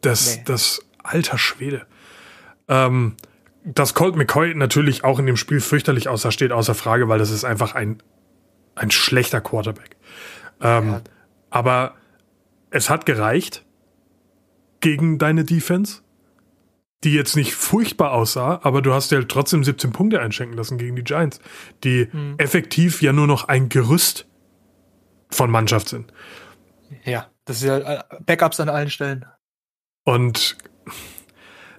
[0.00, 0.42] Das, nee.
[0.46, 1.86] das alter Schwede.
[2.68, 3.16] Ähm,
[3.64, 7.30] dass Colt McCoy natürlich auch in dem Spiel fürchterlich aussah, steht außer Frage, weil das
[7.30, 8.02] ist einfach ein,
[8.74, 9.96] ein schlechter Quarterback.
[10.60, 11.02] Ähm, ja.
[11.50, 11.94] Aber
[12.70, 13.64] es hat gereicht
[14.80, 16.02] gegen deine Defense,
[17.04, 20.96] die jetzt nicht furchtbar aussah, aber du hast ja trotzdem 17 Punkte einschenken lassen gegen
[20.96, 21.40] die Giants,
[21.82, 22.34] die mhm.
[22.38, 24.26] effektiv ja nur noch ein Gerüst
[25.30, 26.12] von Mannschaft sind.
[27.04, 29.24] Ja, das ist ja äh, Backups an allen Stellen.
[30.04, 30.56] Und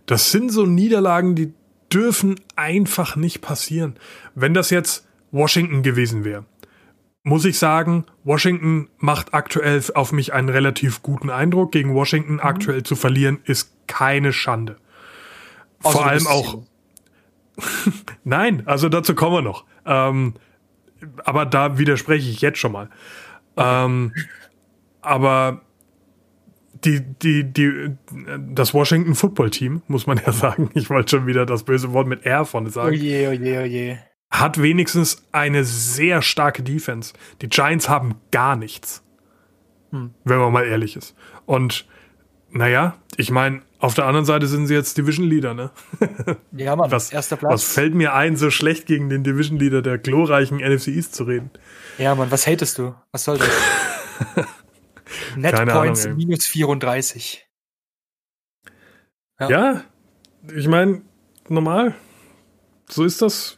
[0.06, 1.54] das sind so Niederlagen, die
[1.91, 3.97] dürfen einfach nicht passieren.
[4.34, 6.45] Wenn das jetzt Washington gewesen wäre,
[7.23, 11.71] muss ich sagen, Washington macht aktuell auf mich einen relativ guten Eindruck.
[11.71, 12.39] Gegen Washington mhm.
[12.39, 14.77] aktuell zu verlieren, ist keine Schande.
[15.79, 16.62] Vor also allem auch.
[18.23, 19.65] Nein, also dazu kommen wir noch.
[19.86, 20.34] Ähm,
[21.23, 22.89] aber da widerspreche ich jetzt schon mal.
[23.57, 24.13] Ähm,
[25.01, 25.62] aber
[26.84, 27.95] die, die, die,
[28.53, 32.07] das Washington Football Team, muss man ja sagen, ich wollte schon wieder das böse Wort
[32.07, 32.95] mit R vorne sagen.
[32.95, 33.97] Oh je, oh je, oh je.
[34.31, 37.13] Hat wenigstens eine sehr starke Defense.
[37.41, 39.03] Die Giants haben gar nichts.
[39.91, 40.13] Hm.
[40.23, 41.15] Wenn man mal ehrlich ist.
[41.45, 41.85] Und
[42.49, 45.71] naja, ich meine, auf der anderen Seite sind sie jetzt Division Leader, ne?
[46.51, 47.51] Ja, Mann, was, erster Platz.
[47.51, 51.23] Was fällt mir ein, so schlecht gegen den Division Leader der glorreichen NFC East zu
[51.23, 51.49] reden?
[51.97, 52.95] Ja, Mann, was hatest du?
[53.11, 53.49] Was soll das?
[55.35, 57.47] Net Keine Points Ahnung, minus 34.
[59.39, 59.81] Ja, ja
[60.55, 61.01] ich meine,
[61.47, 61.95] normal.
[62.87, 63.57] So ist das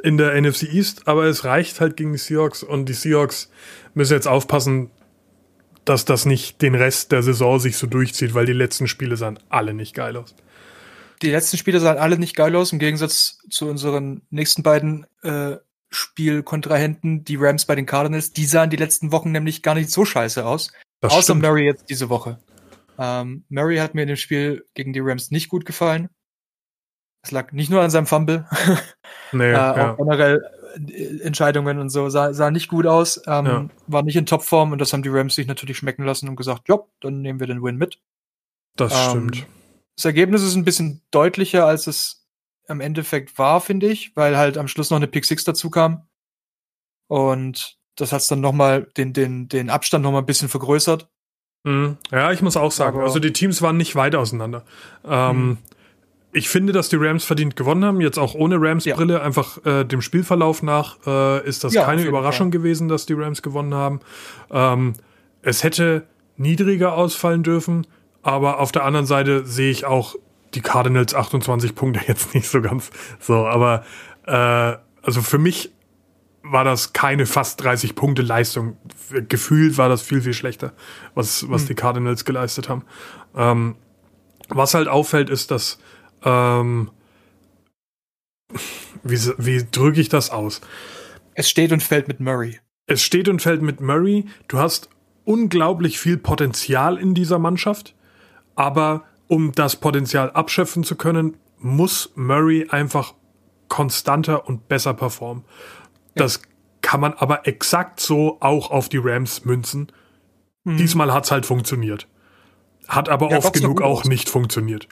[0.00, 3.50] in der NFC East, aber es reicht halt gegen die Seahawks und die Seahawks
[3.94, 4.90] müssen jetzt aufpassen,
[5.84, 9.38] dass das nicht den Rest der Saison sich so durchzieht, weil die letzten Spiele sahen
[9.48, 10.34] alle nicht geil aus.
[11.22, 15.56] Die letzten Spiele sahen alle nicht geil aus, im Gegensatz zu unseren nächsten beiden äh,
[15.90, 20.04] Spielkontrahenten, die Rams bei den Cardinals, die sahen die letzten Wochen nämlich gar nicht so
[20.04, 20.72] scheiße aus.
[21.00, 21.42] Das außer stimmt.
[21.42, 22.38] Murray jetzt diese Woche.
[22.98, 26.08] Ähm, Murray hat mir in dem Spiel gegen die Rams nicht gut gefallen.
[27.22, 28.46] Es lag nicht nur an seinem Fumble.
[29.32, 29.92] Nee, äh, ja.
[29.92, 30.44] Auch generell
[30.88, 33.68] äh, Entscheidungen und so sah, sah nicht gut aus, ähm, ja.
[33.86, 36.68] war nicht in Topform und das haben die Rams sich natürlich schmecken lassen und gesagt,
[36.68, 38.00] ja, dann nehmen wir den Win mit.
[38.74, 39.46] Das ähm, stimmt.
[39.96, 42.26] Das Ergebnis ist ein bisschen deutlicher, als es
[42.66, 46.08] im Endeffekt war, finde ich, weil halt am Schluss noch eine Pick Six dazu kam.
[47.08, 51.08] Und das hat dann nochmal den, den, den Abstand nochmal ein bisschen vergrößert.
[51.64, 51.98] Mhm.
[52.10, 54.64] Ja, ich muss auch sagen, Aber also die Teams waren nicht weit auseinander.
[55.04, 55.58] Ähm, mhm.
[56.32, 59.22] Ich finde, dass die Rams verdient gewonnen haben, jetzt auch ohne Rams-Brille, ja.
[59.22, 62.60] einfach äh, dem Spielverlauf nach äh, ist das ja, keine Überraschung Fall.
[62.60, 64.00] gewesen, dass die Rams gewonnen haben.
[64.50, 64.92] Ähm,
[65.42, 67.86] es hätte niedriger ausfallen dürfen,
[68.22, 70.14] aber auf der anderen Seite sehe ich auch
[70.54, 73.84] die Cardinals 28 Punkte jetzt nicht so ganz so, aber
[74.26, 75.72] äh, also für mich
[76.42, 78.76] war das keine fast 30 Punkte Leistung.
[79.28, 80.72] Gefühlt war das viel, viel schlechter,
[81.14, 81.68] was, was hm.
[81.68, 82.84] die Cardinals geleistet haben.
[83.36, 83.76] Ähm,
[84.48, 85.78] was halt auffällt, ist, dass
[86.24, 86.90] ähm,
[89.02, 90.60] wie, wie drücke ich das aus?
[91.34, 92.58] Es steht und fällt mit Murray.
[92.86, 94.26] Es steht und fällt mit Murray.
[94.48, 94.90] Du hast
[95.24, 97.94] unglaublich viel Potenzial in dieser Mannschaft,
[98.56, 103.14] aber um das Potenzial abschöpfen zu können, muss Murray einfach
[103.68, 105.44] konstanter und besser performen.
[106.16, 106.24] Ja.
[106.24, 106.42] Das
[106.82, 109.92] kann man aber exakt so auch auf die Rams münzen.
[110.64, 110.76] Mhm.
[110.78, 112.08] Diesmal hat es halt funktioniert.
[112.88, 114.08] Hat aber ja, oft genug auch aus.
[114.08, 114.88] nicht funktioniert.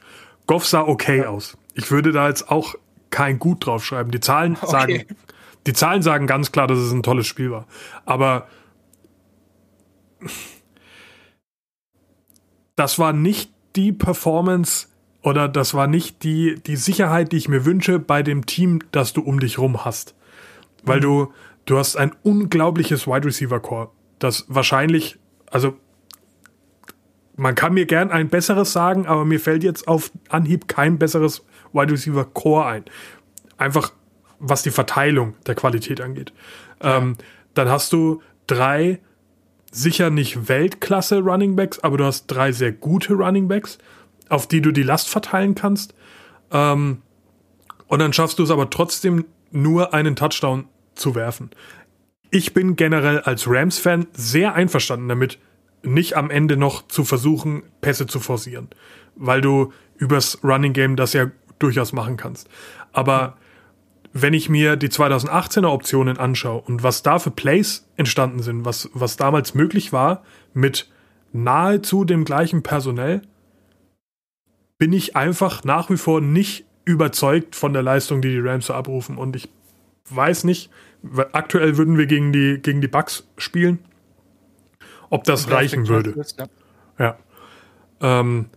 [0.49, 1.29] Goff sah okay ja.
[1.29, 1.59] aus.
[1.75, 2.73] Ich würde da jetzt auch
[3.11, 4.09] kein Gut drauf schreiben.
[4.09, 4.71] Die Zahlen okay.
[4.71, 5.05] sagen,
[5.67, 7.67] die Zahlen sagen ganz klar, dass es ein tolles Spiel war.
[8.07, 8.47] Aber
[12.75, 14.87] das war nicht die Performance
[15.21, 19.13] oder das war nicht die, die Sicherheit, die ich mir wünsche bei dem Team, das
[19.13, 20.15] du um dich rum hast.
[20.81, 21.01] Weil mhm.
[21.03, 21.33] du,
[21.65, 25.19] du hast ein unglaubliches Wide Receiver Core, das wahrscheinlich,
[25.51, 25.77] also
[27.39, 31.45] man kann mir gern ein besseres sagen, aber mir fällt jetzt auf Anhieb kein besseres
[31.71, 32.85] Wide Receiver Core ein.
[33.57, 33.93] Einfach
[34.39, 36.33] was die Verteilung der Qualität angeht.
[36.83, 36.97] Ja.
[36.97, 37.15] Ähm,
[37.53, 38.99] dann hast du drei
[39.71, 43.77] sicher nicht Weltklasse Running Backs, aber du hast drei sehr gute Running Backs,
[44.27, 45.93] auf die du die Last verteilen kannst.
[46.51, 47.01] Ähm,
[47.87, 51.51] und dann schaffst du es aber trotzdem nur einen Touchdown zu werfen.
[52.31, 55.39] Ich bin generell als Rams-Fan sehr einverstanden damit,
[55.83, 58.69] nicht am Ende noch zu versuchen, Pässe zu forcieren,
[59.15, 62.49] weil du übers Running Game das ja durchaus machen kannst.
[62.91, 63.37] Aber
[64.13, 68.89] wenn ich mir die 2018er Optionen anschaue und was da für Plays entstanden sind, was,
[68.93, 70.89] was damals möglich war mit
[71.31, 73.21] nahezu dem gleichen Personell,
[74.77, 78.73] bin ich einfach nach wie vor nicht überzeugt von der Leistung, die die Rams so
[78.73, 79.17] abrufen.
[79.17, 79.49] Und ich
[80.09, 80.71] weiß nicht,
[81.33, 83.79] aktuell würden wir gegen die, gegen die Bucks spielen,
[85.09, 86.11] ob das reichen würde.
[86.11, 86.47] Ist, ja.
[86.99, 87.17] ja.
[88.01, 88.47] Ähm,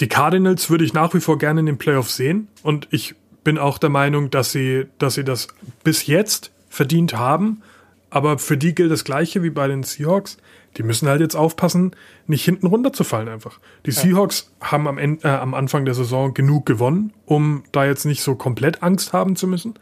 [0.00, 3.58] die Cardinals würde ich nach wie vor gerne in den Playoffs sehen und ich bin
[3.58, 5.48] auch der Meinung, dass sie, dass sie das
[5.84, 7.62] bis jetzt verdient haben.
[8.10, 10.38] Aber für die gilt das Gleiche wie bei den Seahawks.
[10.76, 11.94] Die müssen halt jetzt aufpassen,
[12.26, 13.60] nicht hinten runterzufallen einfach.
[13.86, 14.00] Die ja.
[14.00, 18.22] Seahawks haben am, Ende, äh, am Anfang der Saison genug gewonnen, um da jetzt nicht
[18.22, 19.74] so komplett Angst haben zu müssen.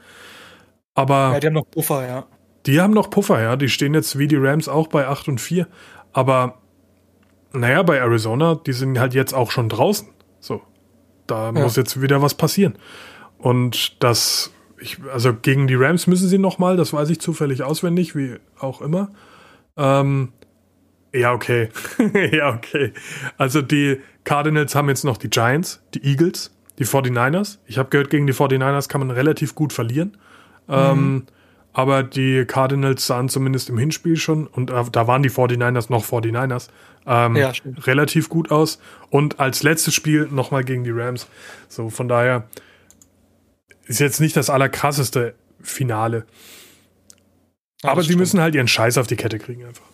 [0.95, 1.33] Aber.
[1.33, 2.27] Ja, die haben noch Puffer, ja.
[2.67, 3.57] Die haben noch Puffer, ja.
[3.57, 5.67] Die stehen jetzt wie die Rams auch bei 8 und 4.
[6.13, 6.59] Aber
[7.53, 10.09] naja, bei Arizona, die sind halt jetzt auch schon draußen.
[10.41, 10.63] So.
[11.27, 11.53] Da ja.
[11.53, 12.75] muss jetzt wieder was passieren.
[13.39, 18.15] Und das, ich, also gegen die Rams müssen sie nochmal, das weiß ich zufällig auswendig,
[18.15, 19.11] wie auch immer.
[19.77, 20.33] Ähm,
[21.15, 21.69] ja, okay.
[22.33, 22.93] ja, okay.
[23.37, 27.59] Also die Cardinals haben jetzt noch die Giants, die Eagles, die 49ers.
[27.67, 30.17] Ich habe gehört, gegen die 49ers kann man relativ gut verlieren.
[30.69, 30.75] Mhm.
[30.75, 31.27] Ähm,
[31.73, 36.69] aber die Cardinals sahen zumindest im Hinspiel schon, und da waren die 49ers noch 49ers,
[37.07, 38.79] ähm, ja, relativ gut aus.
[39.11, 41.27] Und als letztes Spiel nochmal gegen die Rams.
[41.69, 42.49] So, von daher
[43.87, 46.27] ist jetzt nicht das allerkrasseste Finale.
[47.83, 48.21] Ja, aber sie stimmt.
[48.21, 49.85] müssen halt ihren Scheiß auf die Kette kriegen einfach.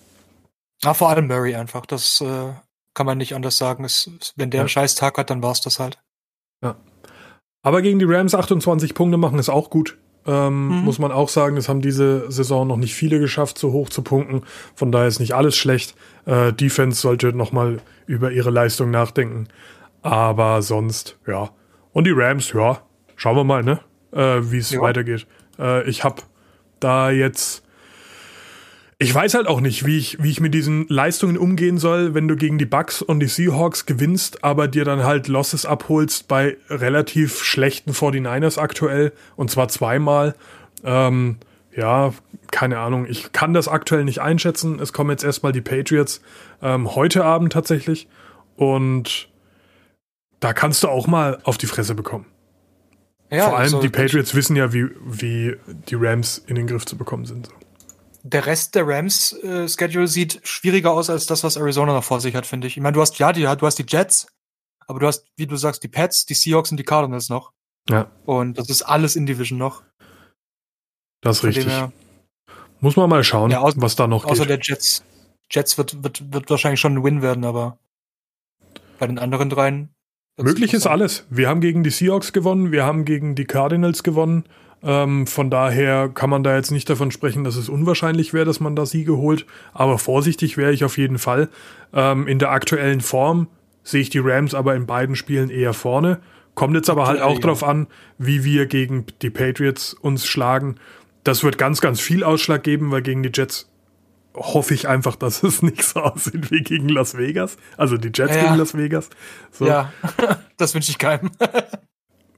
[0.83, 1.87] Ja, vor allem Murray einfach.
[1.87, 2.53] Das äh,
[2.95, 3.85] kann man nicht anders sagen.
[3.85, 4.63] Es, wenn der ja.
[4.63, 5.99] einen scheiß Tag hat, dann war es das halt.
[6.63, 6.77] Ja.
[7.63, 9.97] Aber gegen die Rams 28 Punkte machen ist auch gut.
[10.29, 10.85] Ähm, mhm.
[10.85, 14.03] Muss man auch sagen, das haben diese Saison noch nicht viele geschafft, so hoch zu
[14.03, 14.43] punkten.
[14.75, 15.95] Von daher ist nicht alles schlecht.
[16.27, 19.49] Äh, Defense sollte nochmal über ihre Leistung nachdenken.
[20.03, 21.49] Aber sonst, ja.
[21.93, 22.83] Und die Rams, ja,
[23.17, 23.81] schauen wir mal, ne?
[24.13, 24.83] Äh, wie es ja.
[24.83, 25.27] weitergeht.
[25.59, 26.23] Äh, ich habe
[26.79, 27.65] da jetzt
[29.01, 32.27] ich weiß halt auch nicht, wie ich, wie ich mit diesen Leistungen umgehen soll, wenn
[32.27, 36.57] du gegen die Bucks und die Seahawks gewinnst, aber dir dann halt Losses abholst bei
[36.69, 40.35] relativ schlechten 49ers aktuell und zwar zweimal.
[40.83, 41.37] Ähm,
[41.77, 42.13] ja,
[42.51, 43.07] keine Ahnung.
[43.09, 44.81] Ich kann das aktuell nicht einschätzen.
[44.81, 46.21] Es kommen jetzt erstmal die Patriots
[46.61, 48.09] ähm, heute Abend tatsächlich
[48.57, 49.29] und
[50.41, 52.27] da kannst du auch mal auf die Fresse bekommen.
[53.31, 55.55] Ja, Vor allem also die Patriots wissen ja, wie, wie
[55.89, 57.47] die Rams in den Griff zu bekommen sind.
[57.47, 57.58] So
[58.29, 62.21] der Rest der Rams äh, Schedule sieht schwieriger aus als das, was Arizona noch vor
[62.21, 62.77] sich hat, finde ich.
[62.77, 64.27] Ich meine, du hast ja, die, du hast die Jets,
[64.87, 67.53] aber du hast, wie du sagst, die Pets, die Seahawks und die Cardinals noch.
[67.89, 68.11] Ja.
[68.25, 69.83] Und das ist alles in Division noch.
[71.21, 71.67] Das ist richtig.
[71.67, 71.93] Her,
[72.81, 74.41] Muss man mal schauen, ja, was da noch außer geht.
[74.41, 75.05] Außer der Jets.
[75.51, 77.79] Jets wird, wird, wird wahrscheinlich schon ein Win werden, aber
[78.99, 79.95] bei den anderen dreien.
[80.37, 81.27] Möglich ist alles.
[81.31, 84.45] Wir haben gegen die Seahawks gewonnen, wir haben gegen die Cardinals gewonnen.
[84.83, 88.61] Ähm, von daher kann man da jetzt nicht davon sprechen, dass es unwahrscheinlich wäre, dass
[88.61, 89.47] man da Siege holt.
[89.73, 91.49] Aber vorsichtig wäre ich auf jeden Fall.
[91.93, 93.49] Ähm, in der aktuellen Form
[93.83, 96.21] sehe ich die Rams aber in beiden Spielen eher vorne.
[96.55, 97.41] Kommt jetzt aber halt auch ja.
[97.41, 97.87] darauf an,
[98.19, 100.77] wie wir gegen die Patriots uns schlagen.
[101.25, 103.71] Das wird ganz, ganz viel Ausschlag geben, weil gegen die Jets
[104.35, 107.57] hoffe ich einfach, dass es nicht so aussieht wie gegen Las Vegas.
[107.77, 108.43] Also die Jets ja.
[108.43, 109.11] gegen Las Vegas.
[109.51, 109.67] So.
[109.67, 109.93] Ja,
[110.57, 111.31] das wünsche ich keinem.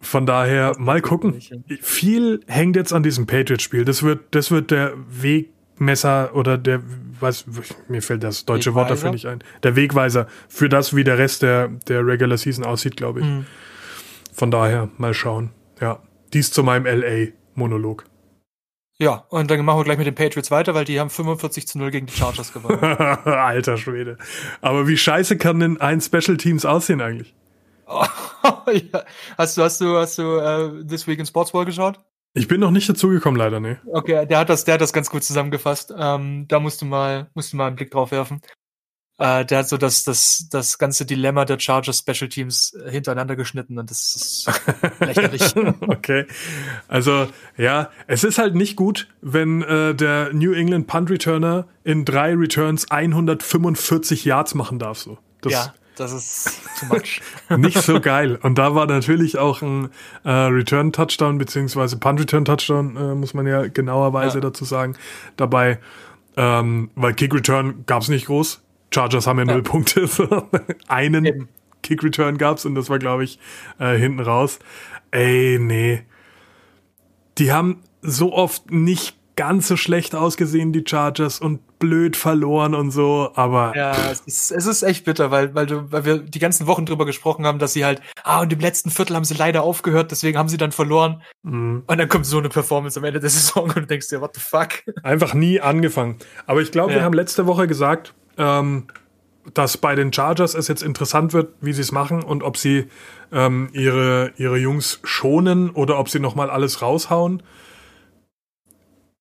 [0.00, 1.38] Von daher mal gucken.
[1.82, 3.84] Viel hängt jetzt an diesem Patriots-Spiel.
[3.84, 6.82] Das wird, das wird der Wegmesser oder der,
[7.20, 7.44] was,
[7.88, 8.74] mir fällt das deutsche Wegweiser?
[8.74, 9.44] Wort dafür nicht ein.
[9.62, 13.26] Der Wegweiser für das, wie der Rest der, der Regular Season aussieht, glaube ich.
[13.26, 13.46] Mhm.
[14.32, 15.50] Von daher mal schauen.
[15.80, 18.04] Ja, dies zu meinem LA-Monolog.
[18.98, 21.78] Ja, und dann machen wir gleich mit den Patriots weiter, weil die haben 45 zu
[21.78, 22.78] 0 gegen die Chargers gewonnen.
[22.84, 24.18] Alter Schwede.
[24.60, 27.34] Aber wie scheiße kann denn ein Special Teams aussehen eigentlich?
[28.72, 29.04] ja.
[29.36, 32.00] Hast du, hast du, hast du äh, This Week in Sportsball geschaut?
[32.32, 33.80] Ich bin noch nicht dazugekommen, leider, ne.
[33.92, 35.92] Okay, der hat das, der hat das ganz gut zusammengefasst.
[35.96, 38.40] Ähm, da musst du mal, musst du mal einen Blick drauf werfen.
[39.18, 43.78] Äh, der hat so das, das, das ganze Dilemma der Chargers Special Teams hintereinander geschnitten
[43.78, 44.50] und das ist
[45.00, 45.54] lächerlich.
[45.80, 46.26] okay.
[46.86, 47.26] Also,
[47.58, 52.34] ja, es ist halt nicht gut, wenn äh, der New England Punt Returner in drei
[52.34, 55.18] Returns 145 Yards machen darf, so.
[55.42, 57.20] Das, ja das ist too much.
[57.56, 58.38] nicht so geil.
[58.42, 59.90] Und da war natürlich auch ein
[60.24, 64.40] äh, Return-Touchdown, beziehungsweise Punt-Return-Touchdown, äh, muss man ja genauerweise ja.
[64.42, 64.96] dazu sagen,
[65.36, 65.78] dabei.
[66.36, 68.62] Ähm, weil Kick-Return gab es nicht groß.
[68.92, 69.52] Chargers haben ja, ja.
[69.52, 70.08] null Punkte.
[70.88, 71.48] Einen
[71.82, 73.38] Kick-Return gab es und das war, glaube ich,
[73.78, 74.58] äh, hinten raus.
[75.10, 76.02] Ey, nee.
[77.38, 82.90] Die haben so oft nicht ganz so schlecht ausgesehen, die Chargers, und blöd verloren und
[82.90, 83.72] so, aber.
[83.74, 86.84] Ja, es ist, es ist echt bitter, weil, weil, du, weil wir die ganzen Wochen
[86.84, 90.10] drüber gesprochen haben, dass sie halt, ah, und im letzten Viertel haben sie leider aufgehört,
[90.10, 91.22] deswegen haben sie dann verloren.
[91.42, 91.84] Mhm.
[91.86, 94.34] Und dann kommt so eine Performance am Ende der Saison und du denkst dir, what
[94.34, 94.82] the fuck?
[95.02, 96.16] Einfach nie angefangen.
[96.44, 96.98] Aber ich glaube, ja.
[96.98, 98.88] wir haben letzte Woche gesagt, ähm,
[99.54, 102.88] dass bei den Chargers es jetzt interessant wird, wie sie es machen und ob sie
[103.32, 107.42] ähm, ihre, ihre Jungs schonen oder ob sie nochmal alles raushauen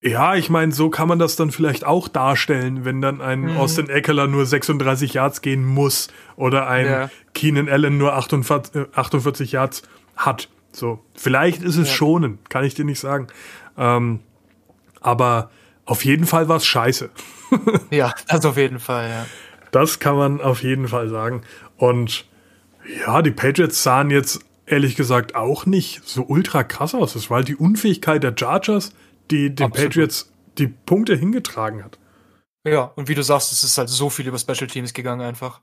[0.02, 3.58] Ja, ich meine, so kann man das dann vielleicht auch darstellen, wenn dann ein mhm.
[3.58, 6.08] Austin Eckler nur 36 Yards gehen muss
[6.38, 7.10] oder ein ja.
[7.34, 9.84] Keenan Allen nur 48, 48 Yards
[10.16, 10.48] hat.
[10.72, 11.96] So, vielleicht ist es ja.
[11.96, 13.28] schonen, kann ich dir nicht sagen.
[13.78, 14.22] Ähm,
[15.02, 15.50] aber
[15.86, 17.10] auf jeden Fall war es scheiße.
[17.90, 19.26] ja, das auf jeden Fall, ja.
[19.72, 21.42] Das kann man auf jeden Fall sagen.
[21.76, 22.26] Und
[23.06, 27.16] ja, die Patriots sahen jetzt ehrlich gesagt auch nicht so ultra krass aus.
[27.16, 28.94] Es war halt die Unfähigkeit der Chargers,
[29.32, 29.90] die den Absolut.
[29.90, 32.00] Patriots die Punkte hingetragen hat.
[32.68, 35.62] Ja, und wie du sagst, es ist halt so viel über Special Teams gegangen einfach.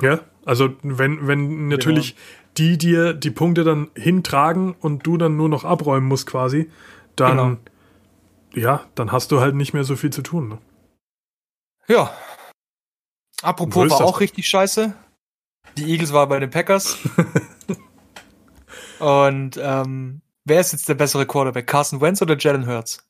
[0.00, 2.26] Ja, also wenn, wenn natürlich genau.
[2.58, 6.70] die dir die Punkte dann hintragen und du dann nur noch abräumen musst quasi,
[7.16, 7.58] dann genau.
[8.54, 10.48] ja, dann hast du halt nicht mehr so viel zu tun.
[10.48, 10.58] Ne?
[11.86, 12.12] Ja.
[13.42, 14.94] Apropos so war auch richtig scheiße.
[15.76, 16.98] Die Eagles war bei den Packers.
[18.98, 21.66] und ähm, wer ist jetzt der bessere Quarterback?
[21.66, 23.06] Carson Wentz oder Jalen Hurts?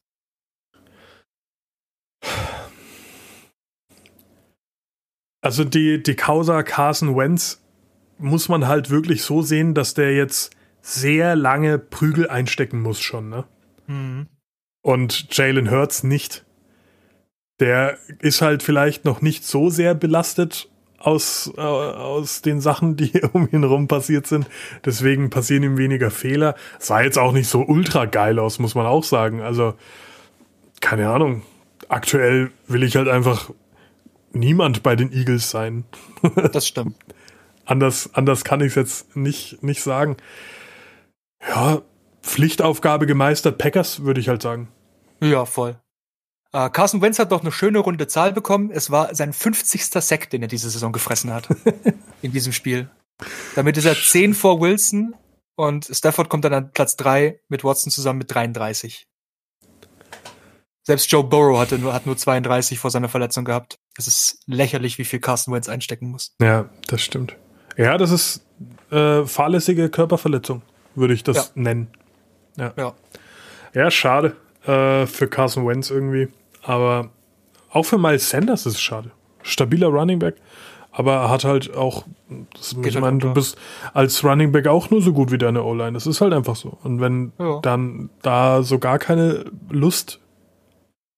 [5.40, 7.62] Also die, die Causa Carson Wentz
[8.18, 13.28] muss man halt wirklich so sehen, dass der jetzt sehr lange Prügel einstecken muss schon,
[13.28, 13.44] ne?
[13.86, 14.26] Mhm.
[14.82, 16.44] Und Jalen Hurts nicht.
[17.60, 20.68] Der ist halt vielleicht noch nicht so sehr belastet
[21.04, 24.46] aus, äh, aus den Sachen, die um ihn herum passiert sind.
[24.84, 26.54] Deswegen passieren ihm weniger Fehler.
[26.78, 29.40] Sah jetzt auch nicht so ultra geil aus, muss man auch sagen.
[29.40, 29.74] Also,
[30.80, 31.42] keine Ahnung.
[31.88, 33.50] Aktuell will ich halt einfach
[34.32, 35.84] niemand bei den Eagles sein.
[36.52, 36.96] Das stimmt.
[37.66, 40.16] anders, anders kann ich es jetzt nicht, nicht sagen.
[41.46, 41.82] Ja,
[42.22, 44.68] Pflichtaufgabe gemeistert, Packers, würde ich halt sagen.
[45.20, 45.76] Ja, voll.
[46.54, 48.70] Uh, Carson Wentz hat noch eine schöne runde Zahl bekommen.
[48.70, 49.86] Es war sein 50.
[49.86, 51.48] Sack, den er diese Saison gefressen hat.
[52.22, 52.88] in diesem Spiel.
[53.56, 55.16] Damit ist er 10 vor Wilson
[55.56, 59.08] und Stafford kommt dann an Platz 3 mit Watson zusammen mit 33.
[60.84, 63.78] Selbst Joe Burrow hatte nur, hat nur 32 vor seiner Verletzung gehabt.
[63.96, 66.36] Es ist lächerlich, wie viel Carson Wentz einstecken muss.
[66.40, 67.36] Ja, das stimmt.
[67.76, 68.46] Ja, das ist
[68.92, 70.62] äh, fahrlässige Körperverletzung,
[70.94, 71.44] würde ich das ja.
[71.54, 71.88] nennen.
[72.56, 72.74] Ja.
[72.76, 72.94] ja.
[73.72, 74.36] Ja, schade
[74.66, 76.28] äh, für Carson Wentz irgendwie.
[76.64, 77.10] Aber
[77.70, 79.10] auch für Miles Sanders ist es schade.
[79.42, 80.36] Stabiler Running Back.
[80.90, 82.04] Aber er hat halt auch,
[82.54, 83.58] das, ich halt meine, du bist
[83.94, 85.92] als Running Back auch nur so gut wie deine O-Line.
[85.92, 86.78] Das ist halt einfach so.
[86.84, 87.58] Und wenn ja.
[87.62, 90.20] dann da so gar keine Lust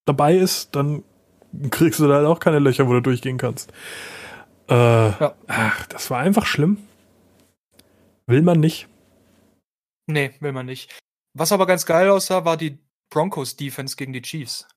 [0.05, 1.03] dabei ist, dann
[1.69, 3.71] kriegst du da halt auch keine Löcher, wo du durchgehen kannst.
[4.67, 5.35] Äh, ja.
[5.47, 6.77] Ach, das war einfach schlimm.
[8.25, 8.87] Will man nicht.
[10.07, 10.91] Nee, will man nicht.
[11.33, 12.79] Was aber ganz geil aussah, war die
[13.09, 14.67] Broncos Defense gegen die Chiefs.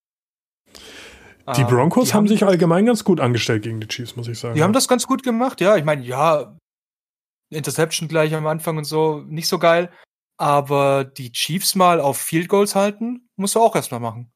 [1.56, 4.28] Die ähm, Broncos die haben, haben sich allgemein ganz gut angestellt gegen die Chiefs, muss
[4.28, 4.54] ich sagen.
[4.54, 5.76] Die haben das ganz gut gemacht, ja.
[5.76, 6.56] Ich meine, ja,
[7.50, 9.90] Interception gleich am Anfang und so, nicht so geil.
[10.38, 14.32] Aber die Chiefs mal auf Field Goals halten, musst du auch erstmal machen.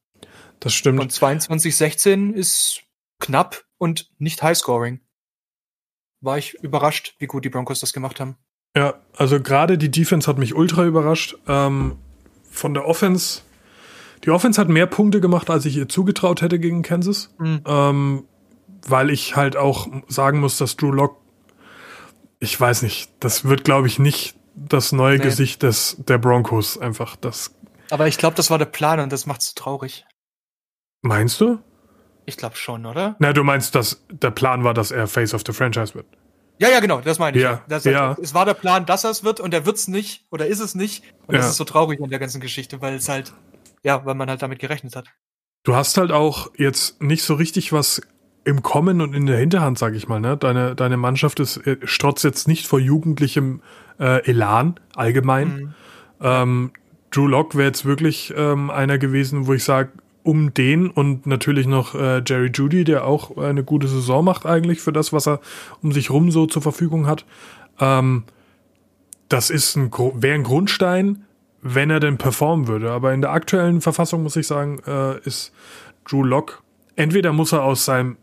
[0.61, 1.01] Das stimmt.
[1.01, 2.83] Und 22-16 ist
[3.21, 5.01] knapp und nicht Highscoring.
[6.21, 8.37] War ich überrascht, wie gut die Broncos das gemacht haben.
[8.77, 11.37] Ja, also gerade die Defense hat mich ultra überrascht.
[11.47, 11.97] Ähm,
[12.51, 13.43] von der Offense
[14.25, 17.35] die Offense hat mehr Punkte gemacht, als ich ihr zugetraut hätte gegen Kansas.
[17.39, 17.61] Mhm.
[17.67, 18.25] Ähm,
[18.87, 21.17] weil ich halt auch sagen muss, dass Drew Lock,
[22.39, 25.25] ich weiß nicht, das wird, glaube ich, nicht das neue nee.
[25.25, 27.17] Gesicht des, der Broncos einfach.
[27.17, 27.55] Das
[27.91, 30.05] Aber ich glaube, das war der Plan und das macht es traurig.
[31.03, 31.59] Meinst du?
[32.27, 33.17] Ich glaube schon, oder?
[33.19, 36.07] Na, du meinst, dass der Plan war, dass er Face of the Franchise wird.
[36.59, 37.43] Ja, ja, genau, das meine ich.
[37.43, 38.17] Ja, das, ja.
[38.23, 40.61] Es war der Plan, dass er es wird und er wird es nicht oder ist
[40.61, 41.03] es nicht.
[41.27, 41.41] Und ja.
[41.41, 43.33] das ist so traurig in der ganzen Geschichte, weil es halt
[43.85, 45.07] ja, weil man halt damit gerechnet hat.
[45.63, 48.03] Du hast halt auch jetzt nicht so richtig was
[48.45, 50.37] im Kommen und in der Hinterhand, sag ich mal, ne?
[50.37, 53.63] Deine, deine Mannschaft ist äh, strotzt jetzt nicht vor jugendlichem
[53.99, 55.49] äh, Elan allgemein.
[55.49, 55.75] Mhm.
[56.21, 56.71] Ähm,
[57.11, 59.93] Drew Lock wäre jetzt wirklich ähm, einer gewesen, wo ich sage,
[60.25, 64.81] um den und natürlich noch äh, Jerry Judy, der auch eine gute Saison macht eigentlich
[64.81, 65.41] für das, was er
[65.83, 67.25] um sich rum so zur Verfügung hat.
[67.79, 68.25] Ähm,
[69.29, 71.24] das ist ein wäre ein Grundstein
[71.65, 72.93] wenn er denn performen würde.
[72.93, 75.53] Aber in der aktuellen Verfassung muss ich sagen, äh, ist
[76.05, 76.63] Drew Lock
[76.97, 78.17] entweder muss er aus seinem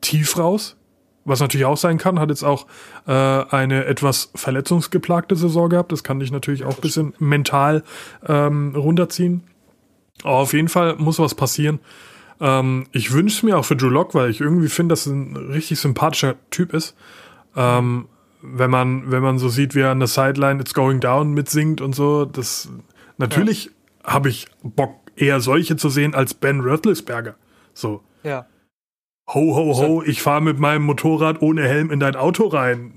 [0.00, 0.76] Tief raus,
[1.24, 2.66] was natürlich auch sein kann, hat jetzt auch
[3.06, 5.92] äh, eine etwas verletzungsgeplagte Saison gehabt.
[5.92, 7.82] Das kann dich natürlich auch ein bisschen mental
[8.26, 9.42] ähm, runterziehen.
[10.22, 11.80] Aber auf jeden Fall muss was passieren.
[12.40, 15.14] Ähm, ich wünsche es mir auch für Drew Lock, weil ich irgendwie finde, dass er
[15.14, 16.96] ein richtig sympathischer Typ ist.
[17.56, 18.06] Ähm,
[18.42, 21.80] wenn man, wenn man so sieht, wie er an der Sideline It's Going Down mitsingt
[21.80, 22.68] und so, das
[23.16, 23.66] natürlich
[24.04, 24.12] ja.
[24.12, 27.34] habe ich Bock, eher solche zu sehen als Ben Roethlisberger.
[27.74, 28.02] So.
[28.22, 28.46] Ja.
[29.34, 32.94] Ho, ho, ho, ich fahre mit meinem Motorrad ohne Helm in dein Auto rein.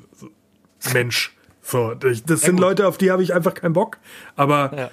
[0.94, 1.36] Mensch.
[1.62, 3.98] So, das, das sind Leute, auf die habe ich einfach keinen Bock.
[4.36, 4.92] Aber ja.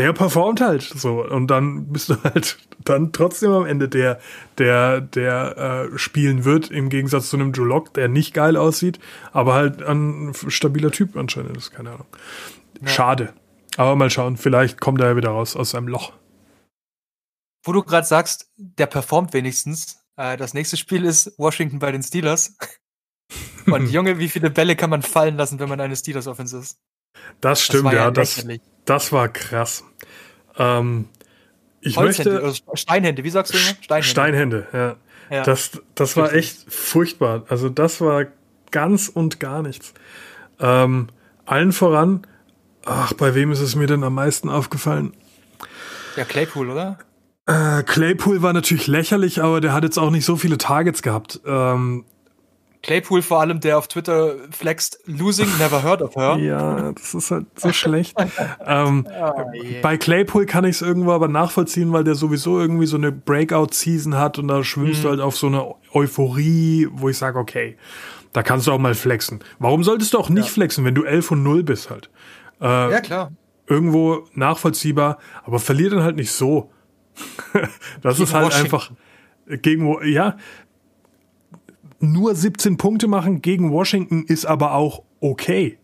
[0.00, 1.22] Der performt halt so.
[1.22, 4.18] Und dann bist du halt dann trotzdem am Ende der,
[4.56, 8.98] der, der äh, spielen wird, im Gegensatz zu einem Drew Lock, der nicht geil aussieht,
[9.32, 12.06] aber halt ein stabiler Typ anscheinend ist, keine Ahnung.
[12.80, 12.88] Ja.
[12.88, 13.34] Schade.
[13.76, 16.14] Aber mal schauen, vielleicht kommt er ja wieder raus aus seinem Loch.
[17.62, 19.98] Wo du gerade sagst, der performt wenigstens.
[20.16, 22.56] Äh, das nächste Spiel ist Washington bei den Steelers.
[23.66, 26.78] Und Junge, wie viele Bälle kann man fallen lassen, wenn man eine Steelers-Offense ist?
[27.42, 28.04] Das stimmt, das ja.
[28.04, 28.46] ja das,
[28.86, 29.84] das war krass.
[30.60, 31.06] Ähm,
[31.80, 32.42] ich möchte.
[32.42, 33.76] Also Steinhände, wie sagst du immer?
[33.80, 34.96] Steinhände, Steinhände ja.
[35.30, 35.42] ja.
[35.42, 37.44] Das, das war echt furchtbar.
[37.48, 38.26] Also, das war
[38.70, 39.94] ganz und gar nichts.
[40.60, 41.08] Ähm,
[41.46, 42.26] allen voran,
[42.84, 45.14] ach, bei wem ist es mir denn am meisten aufgefallen?
[46.16, 46.98] Ja, Claypool, oder?
[47.46, 51.40] Äh, Claypool war natürlich lächerlich, aber der hat jetzt auch nicht so viele Targets gehabt.
[51.46, 52.04] Ähm,
[52.82, 56.38] Claypool vor allem, der auf Twitter flext, losing, never heard of her.
[56.38, 58.16] Ja, das ist halt so schlecht.
[58.66, 59.82] ähm, oh, yeah.
[59.82, 64.16] Bei Claypool kann ich es irgendwo aber nachvollziehen, weil der sowieso irgendwie so eine Breakout-Season
[64.16, 65.02] hat und da schwimmst mhm.
[65.02, 67.76] du halt auf so eine Euphorie, wo ich sage, okay,
[68.32, 69.40] da kannst du auch mal flexen.
[69.58, 70.52] Warum solltest du auch nicht ja.
[70.52, 72.08] flexen, wenn du 11 und 0 bist halt?
[72.60, 73.32] Äh, ja, klar.
[73.66, 76.70] Irgendwo nachvollziehbar, aber verlier dann halt nicht so.
[78.02, 78.64] das gegen ist halt Washington.
[78.64, 78.90] einfach
[79.62, 80.36] gegen, ja,
[82.00, 85.78] nur 17 Punkte machen gegen Washington ist aber auch okay.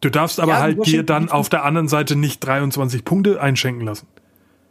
[0.00, 3.86] Du darfst aber ja, halt dir dann auf der anderen Seite nicht 23 Punkte einschenken
[3.86, 4.06] lassen.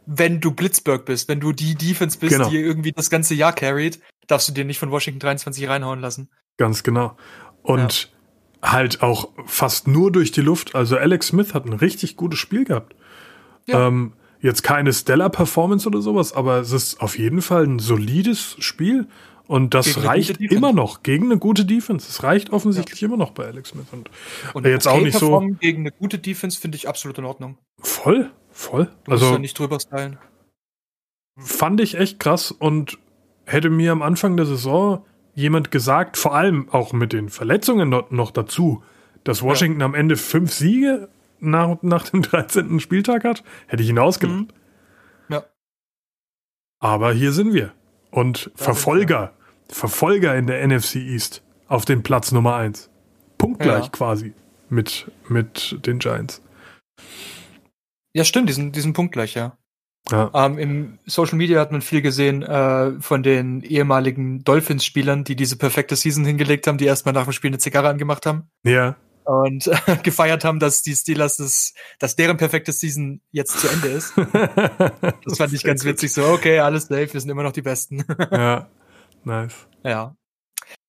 [0.06, 2.48] Wenn du Blitzberg bist, wenn du die Defense bist, genau.
[2.48, 6.28] die irgendwie das ganze Jahr carried, darfst du dir nicht von Washington 23 reinhauen lassen.
[6.58, 7.16] Ganz genau.
[7.62, 8.10] Und
[8.62, 8.72] ja.
[8.72, 10.76] halt auch fast nur durch die Luft.
[10.76, 12.94] Also Alex Smith hat ein richtig gutes Spiel gehabt.
[13.66, 13.88] Ja.
[13.88, 18.56] Ähm, jetzt keine Stellar Performance oder sowas, aber es ist auf jeden Fall ein solides
[18.60, 19.08] Spiel
[19.48, 22.08] und das gegen reicht immer noch gegen eine gute Defense.
[22.08, 23.08] Es reicht offensichtlich ja.
[23.08, 23.86] immer noch bei Alex Smith.
[23.92, 24.10] Und,
[24.54, 25.40] und jetzt okay auch nicht so.
[25.60, 27.58] Gegen eine gute Defense finde ich absolut in Ordnung.
[27.78, 28.90] Voll, voll.
[29.04, 30.18] Du also ja nicht drüber stylen.
[31.38, 32.98] Fand ich echt krass und
[33.44, 38.30] hätte mir am Anfang der Saison jemand gesagt, vor allem auch mit den Verletzungen noch,
[38.30, 38.82] dazu,
[39.22, 39.86] dass Washington ja.
[39.86, 42.80] am Ende fünf Siege nach, nach dem 13.
[42.80, 44.38] Spieltag hat, hätte ich ihn ausgelacht.
[44.38, 44.48] Mhm.
[45.28, 45.44] Ja.
[46.80, 47.72] Aber hier sind wir.
[48.10, 49.32] Und Verfolger
[49.68, 52.90] Verfolger in der NFC East auf den Platz Nummer 1.
[53.38, 53.90] Punktgleich ja.
[53.90, 54.32] quasi
[54.68, 56.42] mit, mit den Giants.
[58.14, 59.58] Ja, stimmt, diesen, diesen punktgleich, ja.
[60.10, 60.30] ja.
[60.32, 65.56] Ähm, Im Social Media hat man viel gesehen äh, von den ehemaligen Dolphins-Spielern, die diese
[65.56, 68.48] perfekte Season hingelegt haben, die erstmal nach dem Spiel eine Zigarre angemacht haben.
[68.64, 68.96] Ja.
[69.26, 73.88] Und äh, gefeiert haben, dass die Steelers, das, dass deren perfekte Season jetzt zu Ende
[73.88, 74.12] ist.
[75.24, 76.12] das fand ich ganz witzig.
[76.12, 78.04] So, okay, alles safe, wir sind immer noch die Besten.
[78.30, 78.70] ja.
[79.24, 79.66] Nice.
[79.82, 80.16] Ja.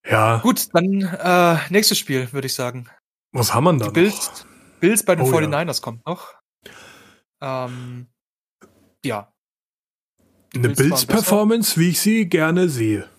[0.06, 0.38] Ja.
[0.38, 2.88] Gut, dann äh, nächstes Spiel, würde ich sagen.
[3.32, 3.90] Was haben wir da?
[3.90, 4.46] Bills,
[4.80, 5.82] Bills bei den oh, 49ers ja.
[5.82, 6.36] kommt noch.
[7.42, 8.08] Ähm,
[9.04, 9.34] ja.
[10.56, 13.10] Eine Bills-Performance, wie ich sie gerne sehe.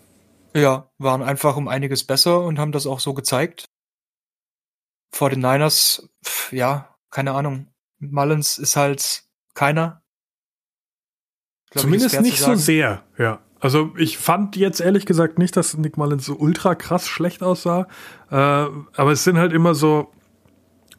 [0.54, 3.68] Ja, waren einfach um einiges besser und haben das auch so gezeigt.
[5.10, 7.68] Vor den Niners, pf, ja, keine Ahnung.
[7.98, 10.02] Mullins ist halt keiner.
[11.70, 13.40] Glaub, Zumindest nicht so sehr, ja.
[13.60, 17.88] Also ich fand jetzt ehrlich gesagt nicht, dass Nick Mullins so ultra krass schlecht aussah.
[18.30, 20.12] Äh, aber es sind halt immer so,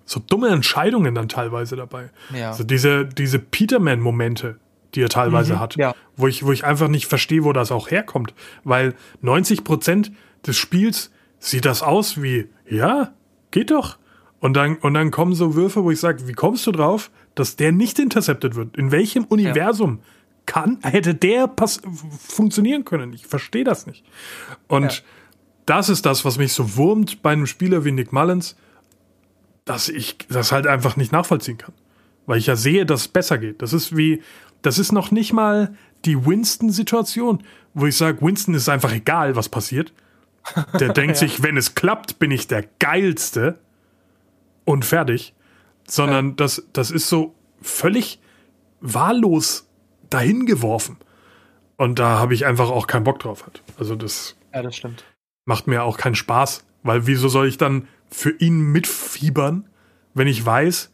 [0.03, 2.10] so dumme Entscheidungen dann teilweise dabei.
[2.34, 2.49] Ja.
[2.49, 4.60] Also diese, diese Peterman-Momente,
[4.93, 5.95] die er teilweise mhm, hat, ja.
[6.18, 8.34] wo, ich, wo ich einfach nicht verstehe, wo das auch herkommt.
[8.66, 10.12] Weil 90 Prozent
[10.45, 13.14] des Spiels sieht das aus wie, ja,
[13.52, 13.97] geht doch.
[14.39, 17.56] Und dann, und dann kommen so Würfe, wo ich sage, wie kommst du drauf, dass
[17.56, 18.78] der nicht intercepted wird?
[18.78, 20.00] In welchem Universum?
[20.02, 20.10] Ja
[20.50, 21.80] kann, hätte der pass
[22.28, 23.14] funktionieren können.
[23.14, 24.04] Ich verstehe das nicht.
[24.68, 25.00] Und ja.
[25.68, 28.56] das ist das, was mich so wurmt bei einem Spieler wie Nick Mullins,
[29.64, 31.76] dass ich das halt einfach nicht nachvollziehen kann.
[32.26, 33.62] Weil ich ja sehe, dass es besser geht.
[33.62, 34.24] Das ist wie,
[34.64, 37.43] das ist noch nicht mal die Winston-Situation,
[37.76, 39.93] wo ich sage, Winston ist einfach egal, was passiert.
[40.79, 41.27] Der denkt ja.
[41.27, 43.59] sich, wenn es klappt, bin ich der Geilste
[44.65, 45.33] und fertig.
[45.87, 46.33] Sondern ja.
[46.37, 48.19] das, das ist so völlig
[48.79, 49.67] wahllos
[50.09, 50.97] dahin geworfen.
[51.77, 53.45] Und da habe ich einfach auch keinen Bock drauf.
[53.45, 53.63] Halt.
[53.77, 55.03] Also das, ja, das stimmt.
[55.45, 59.67] macht mir auch keinen Spaß, weil wieso soll ich dann für ihn mitfiebern,
[60.13, 60.91] wenn ich weiß,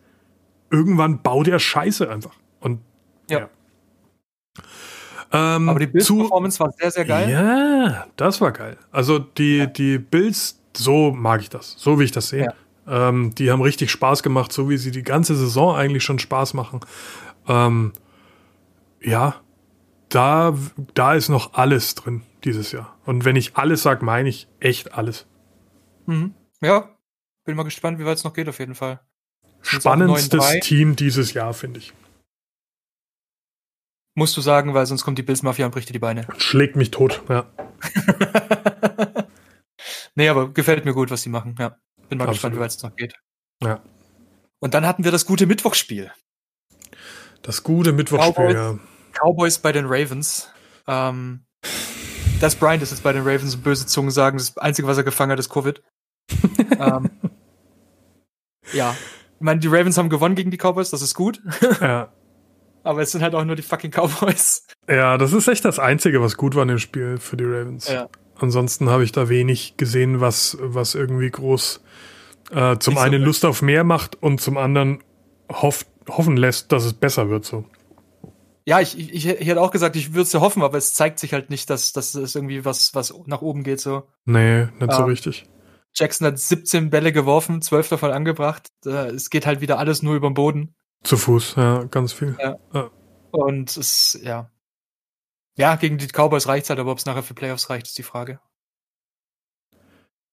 [0.69, 2.35] irgendwann baut er Scheiße einfach.
[2.59, 2.81] Und
[3.29, 3.39] ja.
[3.39, 3.49] ja.
[5.35, 7.29] Ähm, Aber die Bills-Performance war sehr, sehr geil.
[7.29, 8.77] Ja, das war geil.
[8.91, 9.65] Also die, ja.
[9.65, 12.45] die Bills, so mag ich das, so wie ich das sehe.
[12.87, 13.09] Ja.
[13.09, 16.53] Ähm, die haben richtig Spaß gemacht, so wie sie die ganze Saison eigentlich schon Spaß
[16.53, 16.79] machen.
[17.47, 17.93] Ähm,
[19.01, 19.35] ja,
[20.09, 20.55] da,
[20.93, 22.95] da ist noch alles drin dieses Jahr.
[23.05, 25.25] Und wenn ich alles sage, meine ich echt alles.
[26.05, 26.33] Mhm.
[26.61, 26.95] Ja,
[27.43, 29.01] bin mal gespannt, wie weit es noch geht auf jeden Fall.
[29.61, 31.93] Spannendstes Team dieses Jahr, finde ich.
[34.17, 36.25] Musst du sagen, weil sonst kommt die Bills Mafia und bricht dir die Beine.
[36.37, 37.45] Schlägt mich tot, ja.
[40.15, 41.77] nee, aber gefällt mir gut, was sie machen, ja.
[42.07, 42.33] Bin mal Absolut.
[42.33, 43.15] gespannt, wie weit es noch geht.
[43.61, 43.81] Ja.
[44.59, 46.11] Und dann hatten wir das gute Mittwochsspiel.
[47.41, 48.79] Das gute Mittwochsspiel, Cowboys, ja.
[49.11, 50.49] Cowboys bei den Ravens.
[50.87, 51.45] Ähm,
[52.39, 55.03] das Bryant ist jetzt bei den Ravens und böse Zungen sagen, das Einzige, was er
[55.03, 55.83] gefangen hat, ist Covid.
[56.79, 57.09] ähm,
[58.71, 58.95] ja.
[59.35, 61.41] Ich meine, die Ravens haben gewonnen gegen die Cowboys, das ist gut.
[61.81, 62.13] ja.
[62.85, 64.67] Aber es sind halt auch nur die fucking Cowboys.
[64.87, 67.89] Ja, das ist echt das Einzige, was gut war in dem Spiel für die Ravens.
[67.89, 68.07] Ja.
[68.35, 71.81] Ansonsten habe ich da wenig gesehen, was, was irgendwie groß
[72.51, 75.03] äh, zum Nicht einen so Lust auf mehr macht und zum anderen
[75.51, 77.65] hofft, hoffen lässt, dass es besser wird so.
[78.67, 81.17] Ja, ich, ich, ich hätte auch gesagt, ich würde es ja hoffen, aber es zeigt
[81.17, 84.03] sich halt nicht, dass, dass es irgendwie was, was nach oben geht so.
[84.25, 85.45] Nee, nicht so ähm, richtig.
[85.95, 88.67] Jackson hat 17 Bälle geworfen, 12 davon angebracht.
[88.85, 90.75] Es geht halt wieder alles nur über den Boden.
[91.05, 92.35] Zu Fuß, ja, ganz viel.
[92.39, 92.57] Ja.
[92.73, 92.89] ja.
[93.31, 94.49] Und es, ja.
[95.55, 98.03] Ja, gegen die Cowboys reicht's halt, aber ob es nachher für Playoffs reicht, ist die
[98.03, 98.39] Frage.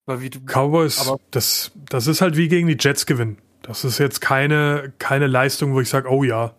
[0.05, 3.37] Weil wie du, Cowboys, das, das ist halt wie gegen die Jets gewinnen.
[3.61, 6.53] Das ist jetzt keine, keine Leistung, wo ich sage, oh ja,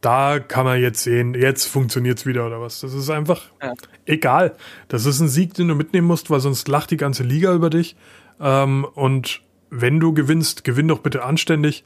[0.00, 2.80] da kann man jetzt sehen, jetzt funktioniert's wieder oder was.
[2.80, 3.74] Das ist einfach ja.
[4.06, 4.56] egal.
[4.88, 7.68] Das ist ein Sieg, den du mitnehmen musst, weil sonst lacht die ganze Liga über
[7.68, 7.96] dich.
[8.40, 11.84] Ähm, und wenn du gewinnst, gewinn doch bitte anständig.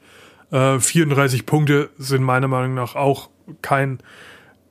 [0.51, 3.29] Äh, 34 Punkte sind meiner Meinung nach auch
[3.61, 3.99] kein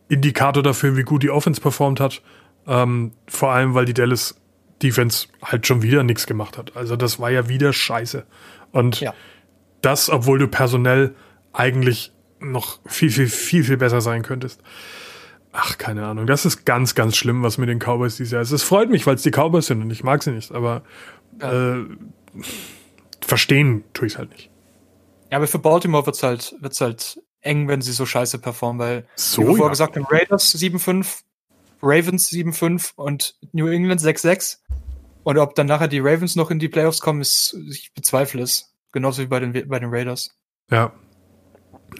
[0.08, 2.22] Indikator dafür, wie gut die Offense performt hat.
[2.66, 4.40] Ähm, vor allem, weil die Dallas
[4.82, 6.76] Defense halt schon wieder nichts gemacht hat.
[6.76, 8.24] Also das war ja wieder scheiße.
[8.72, 9.14] Und ja.
[9.82, 11.14] das, obwohl du personell
[11.52, 14.60] eigentlich noch viel, viel, viel, viel besser sein könntest.
[15.52, 16.26] Ach, keine Ahnung.
[16.26, 18.50] Das ist ganz, ganz schlimm, was mit den Cowboys dieses Jahr ist.
[18.50, 20.82] Es freut mich, weil es die Cowboys sind und ich mag sie nicht, aber
[21.40, 21.76] ja.
[21.76, 21.84] äh,
[23.20, 24.50] verstehen tue ich es halt nicht.
[25.34, 29.04] Ja, aber für Baltimore wird's halt, wird's halt eng, wenn sie so scheiße performen, weil
[29.16, 29.56] so, wie wir ja.
[29.56, 31.22] vorher gesagt haben, Raiders 7-5,
[31.82, 34.58] Ravens 7-5 und New England 6-6.
[35.24, 38.76] Und ob dann nachher die Ravens noch in die Playoffs kommen, ist, ich bezweifle es.
[38.92, 40.38] Genauso wie bei den, bei den Raiders.
[40.70, 40.92] Ja.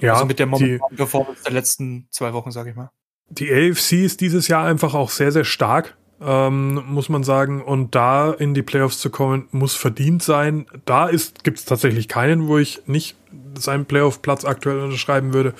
[0.00, 0.12] Ja.
[0.12, 2.92] Also mit der momentanen Performance der letzten zwei Wochen, sage ich mal.
[3.30, 7.62] Die AFC ist dieses Jahr einfach auch sehr, sehr stark ähm, muss man sagen.
[7.62, 10.66] Und da in die Playoffs zu kommen, muss verdient sein.
[10.84, 11.10] Da
[11.42, 13.16] gibt es tatsächlich keinen, wo ich nicht
[13.56, 15.54] seinen Playoff-Platz aktuell unterschreiben würde.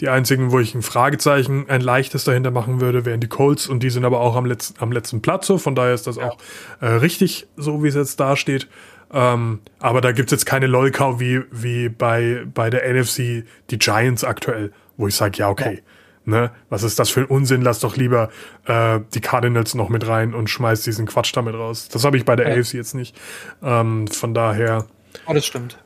[0.00, 3.82] Die einzigen, wo ich ein Fragezeichen, ein leichtes dahinter machen würde, wären die Colts und
[3.82, 5.58] die sind aber auch am letzten, am letzten Platz so.
[5.58, 6.28] Von daher ist das ja.
[6.28, 6.38] auch
[6.80, 8.68] äh, richtig, so wie es jetzt dasteht.
[9.12, 13.78] Ähm, aber da gibt es jetzt keine Lolkau wie, wie bei, bei der NFC die
[13.78, 15.74] Giants aktuell, wo ich sage, ja, okay.
[15.76, 15.95] Ja
[16.26, 16.50] Ne?
[16.68, 17.62] Was ist das für ein Unsinn?
[17.62, 18.30] Lass doch lieber
[18.64, 21.88] äh, die Cardinals noch mit rein und schmeiß diesen Quatsch damit raus.
[21.88, 22.60] Das habe ich bei der ja.
[22.60, 23.16] AFC jetzt nicht.
[23.62, 24.86] Ähm, von daher.
[25.26, 25.78] Oh, das stimmt.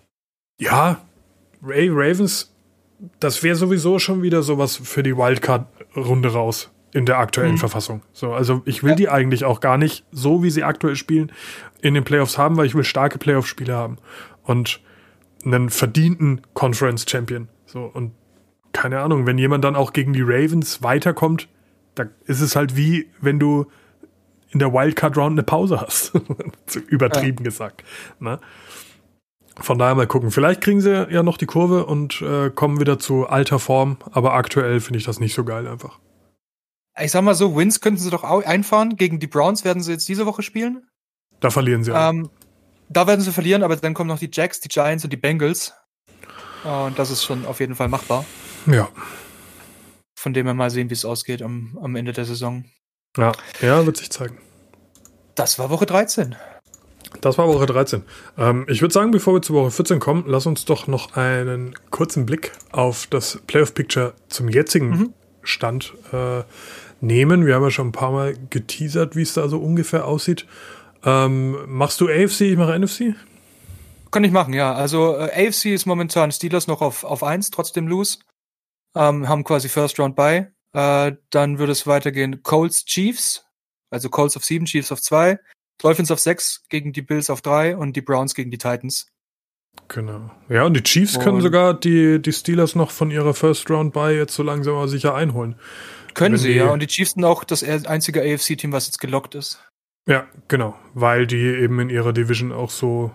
[0.59, 1.03] Ja,
[1.63, 2.55] Ray Ravens,
[3.19, 7.59] das wäre sowieso schon wieder sowas für die Wildcard-Runde raus in der aktuellen mhm.
[7.59, 8.03] Verfassung.
[8.13, 8.97] So, also ich will ja.
[8.97, 11.33] die eigentlich auch gar nicht so, wie sie aktuell spielen,
[11.83, 13.99] in den Playoffs haben, weil ich will starke Playoff-Spiele haben
[14.43, 14.81] und
[15.45, 17.49] einen verdienten Conference Champion.
[17.67, 18.13] So und
[18.73, 21.49] keine Ahnung, wenn jemand dann auch gegen die Ravens weiterkommt,
[21.95, 23.67] da ist es halt wie, wenn du
[24.51, 26.13] in der Wildcard Round eine Pause hast.
[26.89, 27.45] Übertrieben ja.
[27.45, 27.85] gesagt.
[28.19, 28.41] Ne?
[29.57, 30.31] Von daher mal gucken.
[30.31, 34.35] Vielleicht kriegen sie ja noch die Kurve und äh, kommen wieder zu alter Form, aber
[34.35, 35.99] aktuell finde ich das nicht so geil einfach.
[36.99, 38.97] Ich sag mal so, Wins könnten sie doch auch einfahren.
[38.97, 40.87] Gegen die Browns werden sie jetzt diese Woche spielen.
[41.41, 41.93] Da verlieren sie.
[41.93, 42.29] Ähm,
[42.89, 45.73] da werden sie verlieren, aber dann kommen noch die Jacks, die Giants und die Bengals.
[46.65, 48.25] Und das ist schon auf jeden Fall machbar.
[48.67, 48.89] Ja.
[50.19, 52.65] Von dem wir mal sehen, wie es ausgeht am, am Ende der Saison.
[53.17, 54.39] Ja, ja, wird sich zeigen.
[55.35, 56.37] Das war Woche 13.
[57.21, 58.03] Das war Woche 13.
[58.39, 61.75] Ähm, ich würde sagen, bevor wir zu Woche 14 kommen, lass uns doch noch einen
[61.91, 65.15] kurzen Blick auf das Playoff-Picture zum jetzigen mhm.
[65.43, 66.43] Stand äh,
[67.01, 67.47] nehmen.
[67.47, 70.47] Wir haben ja schon ein paar Mal geteasert, wie es da so ungefähr aussieht.
[71.05, 73.15] Ähm, machst du AFC, ich mache NFC?
[74.11, 74.75] Kann ich machen, ja.
[74.75, 78.19] Also äh, AFC ist momentan Steelers noch auf, auf 1, trotzdem loose
[78.95, 80.53] ähm, haben quasi First Round bei.
[80.73, 83.45] Äh, dann würde es weitergehen Colts Chiefs,
[83.91, 85.39] also Colts auf 7, Chiefs auf 2,
[85.79, 89.09] Dolphins auf 6 gegen die Bills auf 3 und die Browns gegen die Titans.
[89.89, 90.31] Genau.
[90.49, 93.93] Ja, und die Chiefs und können sogar die, die Steelers noch von ihrer First Round
[93.93, 95.57] bei jetzt so langsam aber sicher einholen.
[96.15, 96.71] Können Wenn sie, ja.
[96.71, 99.65] Und die Chiefs sind auch das einzige AFC-Team, was jetzt gelockt ist.
[100.07, 100.77] Ja, genau.
[100.95, 103.13] Weil die eben in ihrer Division auch so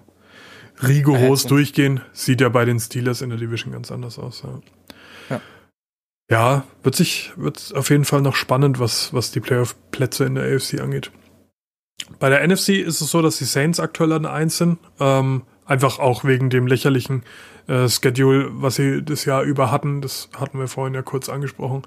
[0.81, 2.01] rigoros durchgehen.
[2.13, 4.43] Sieht ja bei den Steelers in der Division ganz anders aus.
[4.43, 4.59] Ja.
[6.29, 10.55] Ja, wird sich, wird auf jeden Fall noch spannend, was, was die Playoff-Plätze in der
[10.55, 11.11] AFC angeht.
[12.19, 15.97] Bei der NFC ist es so, dass die Saints aktuell an 1 sind, ähm, Einfach
[15.97, 17.23] auch wegen dem lächerlichen
[17.67, 19.99] äh, Schedule, was sie das Jahr über hatten.
[20.01, 21.81] Das hatten wir vorhin ja kurz angesprochen.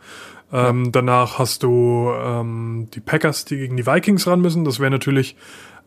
[0.52, 0.90] Ähm.
[0.90, 4.64] Danach hast du ähm, die Packers, die gegen die Vikings ran müssen.
[4.64, 5.36] Das wäre natürlich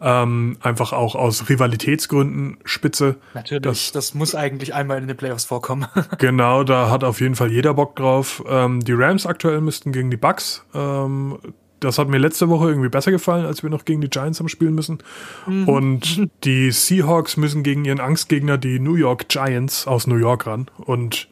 [0.02, 3.18] ähm, einfach auch aus Rivalitätsgründen spitze.
[3.34, 5.86] Natürlich, das, das muss eigentlich einmal in den Playoffs vorkommen.
[6.18, 8.44] genau, da hat auf jeden Fall jeder Bock drauf.
[8.48, 10.66] Ähm, die Rams aktuell müssten gegen die Bucks.
[10.74, 11.38] Ähm,
[11.80, 14.50] das hat mir letzte Woche irgendwie besser gefallen, als wir noch gegen die Giants haben
[14.50, 15.00] spielen müssen.
[15.46, 15.68] Mhm.
[15.68, 20.68] Und die Seahawks müssen gegen ihren Angstgegner, die New York Giants aus New York ran.
[20.78, 21.28] Und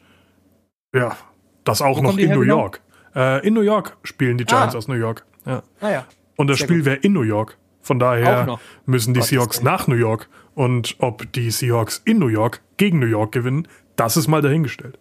[0.94, 1.16] ja,
[1.64, 2.58] das auch Wo noch in New genau?
[2.58, 2.80] York.
[3.16, 4.78] Äh, in New York spielen die Giants ah.
[4.78, 5.24] aus New York.
[5.44, 5.62] Ja.
[5.80, 6.06] Ah, ja.
[6.36, 7.56] Und das Sehr Spiel wäre in New York.
[7.82, 10.28] Von daher müssen die Gott Seahawks nach New York.
[10.54, 13.66] Und ob die Seahawks in New York gegen New York gewinnen,
[13.96, 14.98] das ist mal dahingestellt.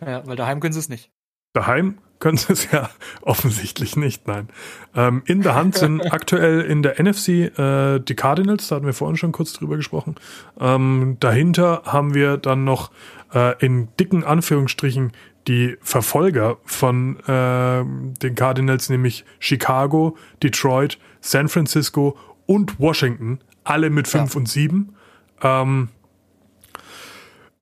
[0.00, 1.10] Ja, weil daheim können sie es nicht.
[1.52, 2.90] Daheim können sie es ja
[3.22, 4.48] offensichtlich nicht, nein.
[4.94, 8.92] Ähm, in der Hand sind aktuell in der NFC äh, die Cardinals, da hatten wir
[8.92, 10.16] vorhin schon kurz drüber gesprochen.
[10.60, 12.90] Ähm, dahinter haben wir dann noch
[13.34, 15.12] äh, in dicken Anführungsstrichen
[15.46, 17.84] die Verfolger von äh,
[18.22, 22.16] den Cardinals, nämlich Chicago, Detroit, San Francisco
[22.46, 24.38] und Washington, alle mit 5 ja.
[24.38, 24.94] und 7.
[25.42, 25.88] Ähm,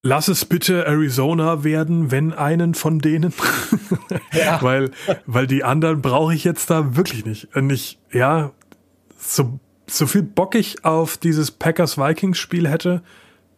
[0.03, 3.35] lass es bitte Arizona werden, wenn einen von denen.
[4.33, 4.63] ja.
[4.63, 4.91] weil,
[5.27, 7.55] weil die anderen brauche ich jetzt da wirklich nicht.
[7.57, 8.53] Und ich, ja,
[9.19, 13.03] so, so viel Bock ich auf dieses Packers-Vikings-Spiel hätte,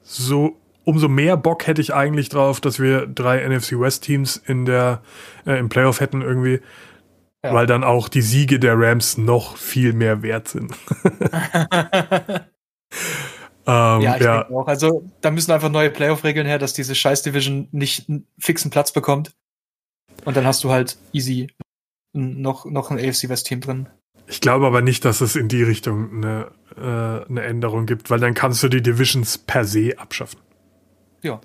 [0.03, 4.65] so umso mehr Bock hätte ich eigentlich drauf, dass wir drei NFC West Teams in
[4.65, 5.03] der
[5.47, 6.61] äh, im Playoff hätten irgendwie,
[7.45, 7.53] ja.
[7.53, 10.73] weil dann auch die Siege der Rams noch viel mehr wert sind.
[11.25, 12.47] ähm,
[13.67, 14.43] ja, ich ja.
[14.43, 14.67] denke auch.
[14.67, 18.93] Also da müssen einfach neue Playoff-Regeln her, dass diese Scheiß Division nicht einen fixen Platz
[18.93, 19.33] bekommt.
[20.25, 21.49] Und dann hast du halt easy
[22.13, 23.89] noch noch ein AFC West Team drin.
[24.27, 28.21] Ich glaube aber nicht, dass es in die Richtung eine, äh, eine Änderung gibt, weil
[28.21, 30.41] dann kannst du die Divisions per se abschaffen.
[31.23, 31.41] Ja.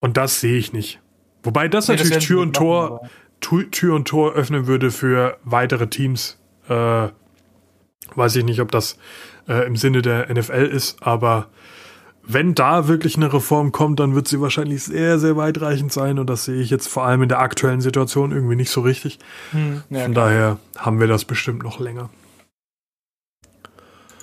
[0.00, 1.00] Und das sehe ich nicht.
[1.42, 3.10] Wobei das nee, natürlich das Tür und Tor, machen,
[3.40, 6.38] Tür und Tor öffnen würde für weitere Teams.
[6.68, 7.08] Äh,
[8.14, 8.98] weiß ich nicht, ob das
[9.48, 11.48] äh, im Sinne der NFL ist, aber
[12.26, 16.28] wenn da wirklich eine Reform kommt, dann wird sie wahrscheinlich sehr, sehr weitreichend sein und
[16.28, 19.18] das sehe ich jetzt vor allem in der aktuellen Situation irgendwie nicht so richtig.
[19.50, 20.28] Hm, ja, Von klar.
[20.28, 22.08] daher haben wir das bestimmt noch länger.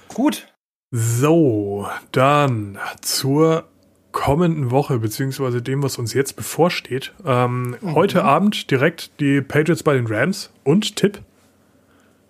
[0.07, 0.47] Gut.
[0.89, 3.65] So, dann zur
[4.11, 7.13] kommenden Woche, beziehungsweise dem, was uns jetzt bevorsteht.
[7.25, 7.95] Ähm, mhm.
[7.95, 11.21] Heute Abend direkt die Patriots bei den Rams und Tipp?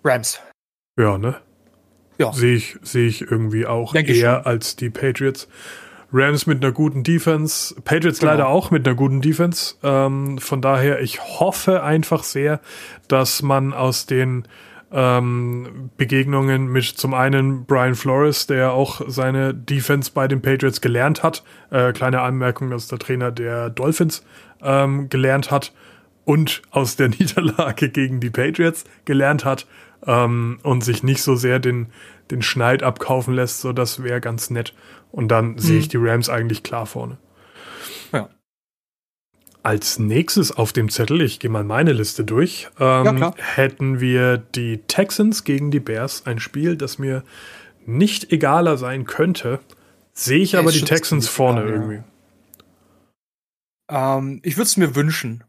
[0.04, 0.40] Rams.
[0.98, 1.36] Ja, ne?
[2.18, 2.32] Ja.
[2.32, 5.48] Sehe ich, seh ich irgendwie auch Denke eher als die Patriots.
[6.12, 8.32] Rams mit einer guten Defense, Patriots genau.
[8.32, 9.76] leider auch mit einer guten Defense.
[9.82, 12.60] Ähm, von daher, ich hoffe einfach sehr,
[13.08, 14.46] dass man aus den
[14.92, 21.22] ähm, Begegnungen mit zum einen Brian Flores, der auch seine Defense bei den Patriots gelernt
[21.22, 21.42] hat.
[21.70, 24.24] Äh, kleine Anmerkung, dass der Trainer der Dolphins
[24.62, 25.72] ähm, gelernt hat
[26.24, 29.66] und aus der Niederlage gegen die Patriots gelernt hat
[30.06, 31.86] ähm, und sich nicht so sehr den,
[32.30, 33.60] den Schneid abkaufen lässt.
[33.60, 34.74] So, das wäre ganz nett.
[35.10, 35.58] Und dann mhm.
[35.58, 37.18] sehe ich die Rams eigentlich klar vorne.
[38.12, 38.28] Ja.
[39.64, 44.36] Als nächstes auf dem Zettel, ich gehe mal meine Liste durch, ähm, ja, hätten wir
[44.38, 46.26] die Texans gegen die Bears.
[46.26, 47.22] Ein Spiel, das mir
[47.86, 49.60] nicht egaler sein könnte.
[50.14, 52.02] Sehe ich ja, aber die Texans vorne egal, irgendwie.
[53.88, 55.44] Ähm, ich würde es mir wünschen.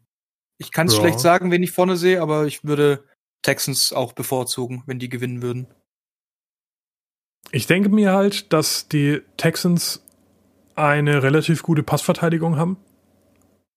[0.60, 1.00] Ich kann es ja.
[1.00, 3.04] schlecht sagen, wen ich vorne sehe, aber ich würde
[3.42, 5.68] Texans auch bevorzugen, wenn die gewinnen würden.
[7.52, 10.04] Ich denke mir halt, dass die Texans
[10.76, 12.78] eine relativ gute Passverteidigung haben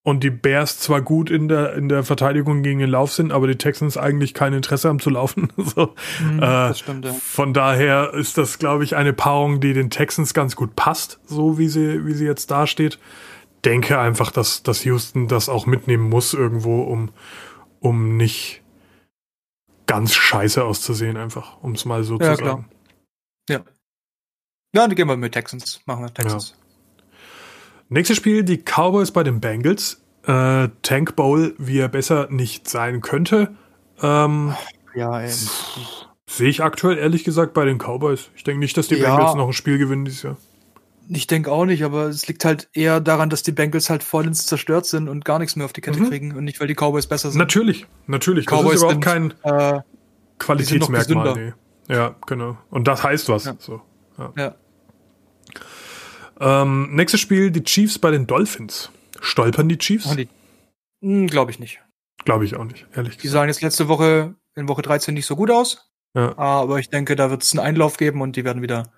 [0.07, 3.49] und die Bears zwar gut in der, in der Verteidigung gegen den Lauf sind, aber
[3.49, 5.49] die Texans eigentlich kein Interesse haben zu laufen.
[5.57, 5.97] so.
[6.23, 7.13] Mhm, äh, stimmt, ja.
[7.13, 11.59] Von daher ist das, glaube ich, eine Paarung, die den Texans ganz gut passt, so
[11.59, 13.01] wie sie, wie sie jetzt dasteht.
[13.65, 17.11] Denke einfach, dass, dass Houston das auch mitnehmen muss irgendwo, um,
[17.81, 18.63] um nicht
[19.87, 22.55] ganz scheiße auszusehen, einfach, um es mal so ja, zu klar.
[22.55, 22.69] sagen.
[23.49, 23.65] Ja.
[24.73, 25.81] Ja, dann gehen wir mit Texans.
[25.85, 26.55] Machen wir Texans.
[26.57, 26.66] Ja.
[27.89, 30.03] Nächstes Spiel, die Cowboys bei den Bengals.
[30.25, 33.55] Äh, Tank Bowl, wie er besser nicht sein könnte.
[34.03, 34.55] Ähm,
[34.95, 35.31] ja, ey.
[36.29, 38.31] Sehe ich aktuell ehrlich gesagt bei den Cowboys.
[38.35, 39.15] Ich denke nicht, dass die ja.
[39.15, 40.37] Bengals noch ein Spiel gewinnen dieses Jahr.
[41.09, 44.47] Ich denke auch nicht, aber es liegt halt eher daran, dass die Bengals halt vollends
[44.47, 46.09] zerstört sind und gar nichts mehr auf die Kette mhm.
[46.09, 47.39] kriegen und nicht, weil die Cowboys besser sind.
[47.39, 48.47] Natürlich, natürlich.
[48.47, 49.81] Cowboys das ist überhaupt sind, kein äh,
[50.39, 51.35] Qualitätsmerkmal.
[51.35, 51.95] Nee.
[51.95, 52.59] Ja, genau.
[52.71, 53.45] Und das heißt was.
[53.45, 53.55] Ja.
[53.59, 53.81] So,
[54.19, 54.33] ja.
[54.37, 54.55] ja.
[56.41, 58.91] Ähm, nächstes Spiel, die Chiefs bei den Dolphins.
[59.21, 60.15] Stolpern die Chiefs?
[61.03, 61.81] Hm, Glaube ich nicht.
[62.25, 63.23] Glaube ich auch nicht, ehrlich gesagt.
[63.23, 65.91] Die sahen jetzt letzte Woche in Woche 13 nicht so gut aus.
[66.15, 66.37] Ja.
[66.39, 68.91] Aber ich denke, da wird es einen Einlauf geben und die werden wieder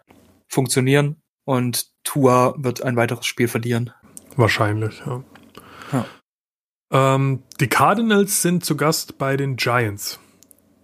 [0.48, 1.16] funktionieren.
[1.44, 3.90] und Tua wird ein weiteres Spiel verlieren.
[4.36, 5.22] Wahrscheinlich, ja.
[5.92, 6.06] ja.
[6.90, 10.20] Ähm, die Cardinals sind zu Gast bei den Giants.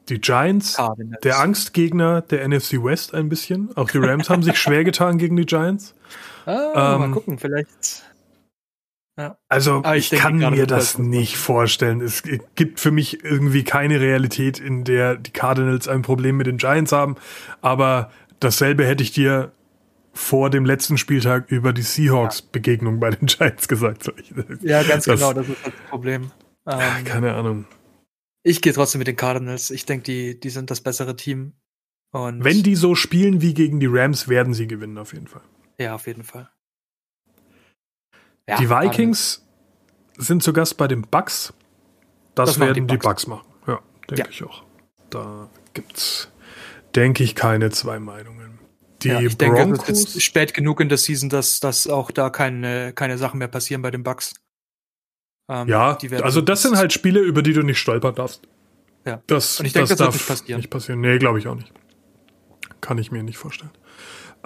[0.09, 1.21] Die Giants, Cardinals.
[1.23, 3.75] der Angstgegner der NFC West ein bisschen.
[3.77, 5.95] Auch die Rams haben sich schwer getan gegen die Giants.
[6.47, 8.05] Ah, ähm, mal gucken, vielleicht.
[9.17, 9.39] Ja.
[9.49, 12.01] Also ich, ich kann mir das nicht vorstellen.
[12.01, 12.23] Es
[12.57, 16.91] gibt für mich irgendwie keine Realität, in der die Cardinals ein Problem mit den Giants
[16.91, 17.17] haben.
[17.63, 19.53] Aber dasselbe hätte ich dir
[20.13, 24.13] vor dem letzten Spieltag über die Seahawks-Begegnung bei den Giants gesagt.
[24.63, 26.31] Ja, ganz das, genau, das ist das Problem.
[26.67, 27.67] Ähm, keine Ahnung.
[28.47, 29.71] Ich gehe trotzdem mit den Cardinals.
[29.71, 31.55] Ich denke, die, die sind das bessere Team.
[32.13, 35.43] Und Wenn die so spielen wie gegen die Rams, werden sie gewinnen, auf jeden Fall.
[35.81, 36.51] Ja, auf jeden Fall.
[38.47, 39.43] Ja, die Vikings Cardinals.
[40.19, 41.55] sind zu Gast bei den Bucks.
[42.35, 43.01] Das, das werden die Bucks.
[43.01, 43.27] die Bucks.
[43.27, 43.47] machen.
[43.67, 43.81] Ja,
[44.11, 44.29] denke ja.
[44.29, 44.63] ich auch.
[45.09, 46.29] Da gibt's,
[46.95, 48.59] denke ich, keine zwei Meinungen.
[49.03, 52.93] Die ja, ich Broncos, denke, spät genug in der Season, dass, dass auch da keine,
[52.93, 54.35] keine Sachen mehr passieren bei den Bucks.
[55.49, 58.43] Ähm, ja, also das sind halt Spiele, über die du nicht stolpern darfst.
[59.05, 59.23] Ja.
[59.27, 60.59] Das, Und ich denke, das, das darf nicht passieren.
[60.59, 61.01] Nicht passieren.
[61.01, 61.73] Nee, glaube ich auch nicht.
[62.81, 63.71] Kann ich mir nicht vorstellen.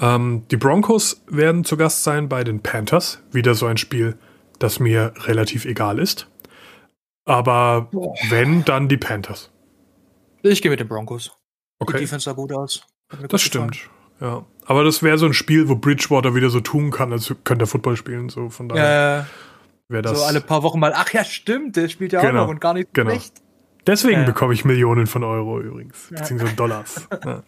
[0.01, 3.22] Ähm, die Broncos werden zu Gast sein bei den Panthers.
[3.30, 4.16] Wieder so ein Spiel,
[4.59, 6.28] das mir relativ egal ist.
[7.24, 8.14] Aber Boah.
[8.30, 9.51] wenn, dann die Panthers.
[10.42, 11.32] Ich gehe mit den Broncos.
[11.78, 11.99] Okay.
[11.99, 12.86] Die Defense sah gut aus.
[13.28, 13.88] Das stimmt.
[14.20, 14.44] Ja.
[14.66, 17.66] Aber das wäre so ein Spiel, wo Bridgewater wieder so tun kann, als könnte er
[17.66, 18.28] Football spielen.
[18.28, 19.20] So von daher.
[19.20, 19.47] Äh,
[19.89, 22.45] Wer das so alle paar Wochen mal, ach ja, stimmt, der spielt ja genau, auch
[22.45, 23.11] noch und gar nicht genau.
[23.11, 23.43] schlecht.
[23.86, 24.26] Deswegen ja.
[24.26, 26.18] bekomme ich Millionen von Euro übrigens, ja.
[26.18, 27.09] beziehungsweise Dollars.
[27.24, 27.43] ja.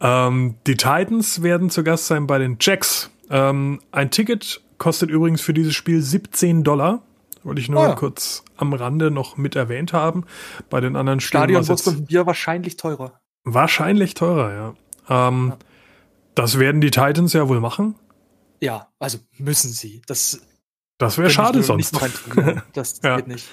[0.00, 3.10] ähm, die Titans werden zu Gast sein bei den Jacks.
[3.30, 7.02] Ähm, ein Ticket kostet übrigens für dieses Spiel 17 Dollar.
[7.44, 7.94] Wollte ich nur oh ja.
[7.94, 10.24] kurz am Rande noch mit erwähnt haben.
[10.68, 13.20] Bei den anderen Spielen Stadion Wurst und Bier wahrscheinlich teurer.
[13.44, 14.74] Wahrscheinlich teurer,
[15.08, 15.28] ja.
[15.28, 15.58] Ähm, ja.
[16.34, 17.94] Das werden die Titans ja wohl machen.
[18.60, 20.02] Ja, also müssen sie.
[20.08, 20.40] Das
[20.98, 21.98] das wäre schade sonst.
[22.72, 23.16] Das ja.
[23.16, 23.48] geht nicht.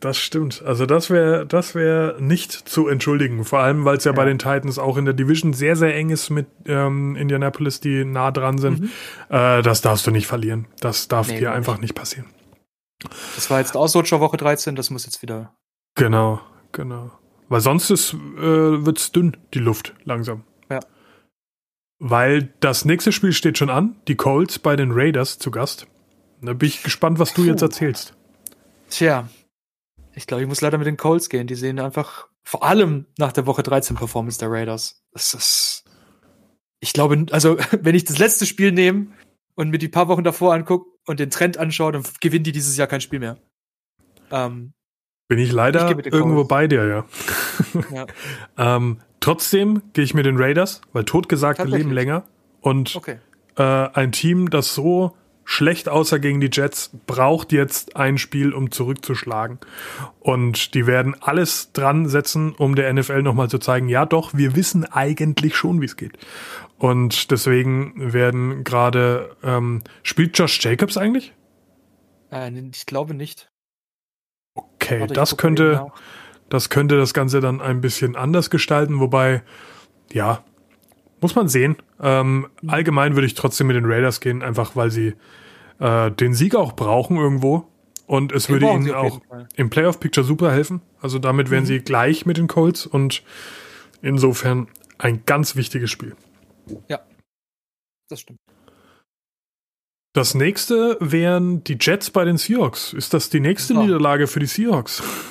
[0.00, 0.62] Das stimmt.
[0.64, 3.44] Also das wäre das wäre nicht zu entschuldigen.
[3.44, 5.94] Vor allem, weil es ja, ja, bei den Titans auch in der Division sehr, sehr
[5.94, 8.80] eng ist mit ähm, Indianapolis, die nah dran sind.
[8.80, 8.90] Mhm.
[9.28, 10.66] Äh, das darfst du nicht verlieren.
[10.80, 12.26] Das darf nee, dir einfach nicht passieren.
[13.34, 15.54] Das war jetzt Ausrutscher Woche 13, das muss jetzt wieder.
[15.96, 16.40] Genau,
[16.72, 17.10] genau.
[17.48, 20.44] Weil sonst ist, äh, wird's dünn, die Luft, langsam.
[20.70, 20.80] Ja.
[21.98, 23.96] Weil das nächste Spiel steht schon an.
[24.08, 25.86] Die Colts bei den Raiders zu Gast.
[26.42, 27.48] Da bin ich gespannt, was du Puh.
[27.48, 28.14] jetzt erzählst.
[28.88, 29.28] Tja,
[30.14, 31.46] ich glaube, ich muss leider mit den Colts gehen.
[31.46, 35.02] Die sehen einfach, vor allem nach der Woche 13 Performance der Raiders.
[35.12, 35.84] Das ist,
[36.80, 39.08] ich glaube, also, wenn ich das letzte Spiel nehme
[39.54, 42.76] und mir die paar Wochen davor angucke und den Trend anschaue, dann gewinnen die dieses
[42.76, 43.38] Jahr kein Spiel mehr.
[44.30, 44.72] Ähm,
[45.28, 47.04] bin ich leider ich irgendwo bei dir, ja.
[47.92, 48.06] ja.
[48.76, 52.24] ähm, trotzdem gehe ich mit den Raiders, weil totgesagte leben länger.
[52.60, 53.18] Und okay.
[53.56, 58.70] äh, ein Team, das so schlecht außer gegen die Jets, braucht jetzt ein Spiel, um
[58.70, 59.58] zurückzuschlagen.
[60.20, 64.54] Und die werden alles dran setzen, um der NFL nochmal zu zeigen, ja doch, wir
[64.54, 66.18] wissen eigentlich schon, wie es geht.
[66.78, 71.34] Und deswegen werden gerade, ähm, spielt Josh Jacobs eigentlich?
[72.30, 73.50] Äh, ich glaube nicht.
[74.54, 75.90] Okay, Warte, das könnte,
[76.48, 79.42] das könnte das Ganze dann ein bisschen anders gestalten, wobei,
[80.12, 80.44] ja,
[81.20, 81.76] muss man sehen.
[82.00, 85.14] Ähm, allgemein würde ich trotzdem mit den Raiders gehen, einfach weil sie
[85.78, 87.66] äh, den Sieg auch brauchen irgendwo.
[88.06, 89.20] Und es würde ihnen auch
[89.54, 90.82] im Playoff-Picture super helfen.
[91.00, 91.68] Also damit wären mhm.
[91.68, 93.22] sie gleich mit den Colts und
[94.02, 94.66] insofern
[94.98, 96.16] ein ganz wichtiges Spiel.
[96.88, 97.00] Ja,
[98.08, 98.40] das stimmt.
[100.12, 102.92] Das nächste wären die Jets bei den Seahawks.
[102.92, 103.82] Ist das die nächste oh.
[103.82, 105.04] Niederlage für die Seahawks?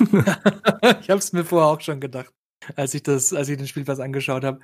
[1.02, 2.32] ich habe es mir vorher auch schon gedacht,
[2.76, 4.60] als ich das, als ich den Spielpass angeschaut habe.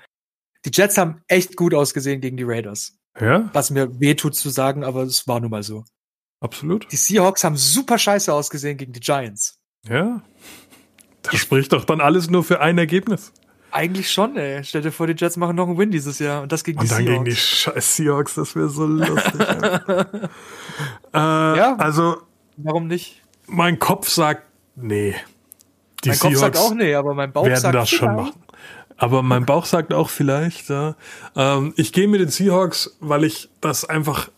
[0.66, 2.98] Die Jets haben echt gut ausgesehen gegen die Raiders.
[3.20, 3.48] Ja?
[3.52, 5.84] Was mir wehtut zu sagen, aber es war nun mal so.
[6.40, 6.90] Absolut.
[6.90, 9.60] Die Seahawks haben super scheiße ausgesehen gegen die Giants.
[9.88, 10.22] Ja.
[11.22, 13.32] Das spricht doch dann alles nur für ein Ergebnis.
[13.70, 14.64] Eigentlich schon, ey.
[14.64, 16.84] Stell dir vor, die Jets machen noch einen Win dieses Jahr und das gegen und
[16.84, 17.08] die Seahawks.
[17.08, 19.40] Und dann gegen die scheiß Seahawks, das wäre so lustig.
[21.14, 21.76] äh, ja.
[21.76, 22.22] Also.
[22.56, 23.22] Warum nicht?
[23.46, 24.42] Mein Kopf sagt,
[24.74, 25.14] nee.
[26.04, 28.34] Die mein Seahawks Kopf sagt auch nee, aber mein Bauch werden sagt das schon machen.
[28.96, 30.96] Aber mein Bauch sagt auch vielleicht, ja.
[31.34, 34.30] Ähm, ich gehe mit den Seahawks, weil ich das einfach,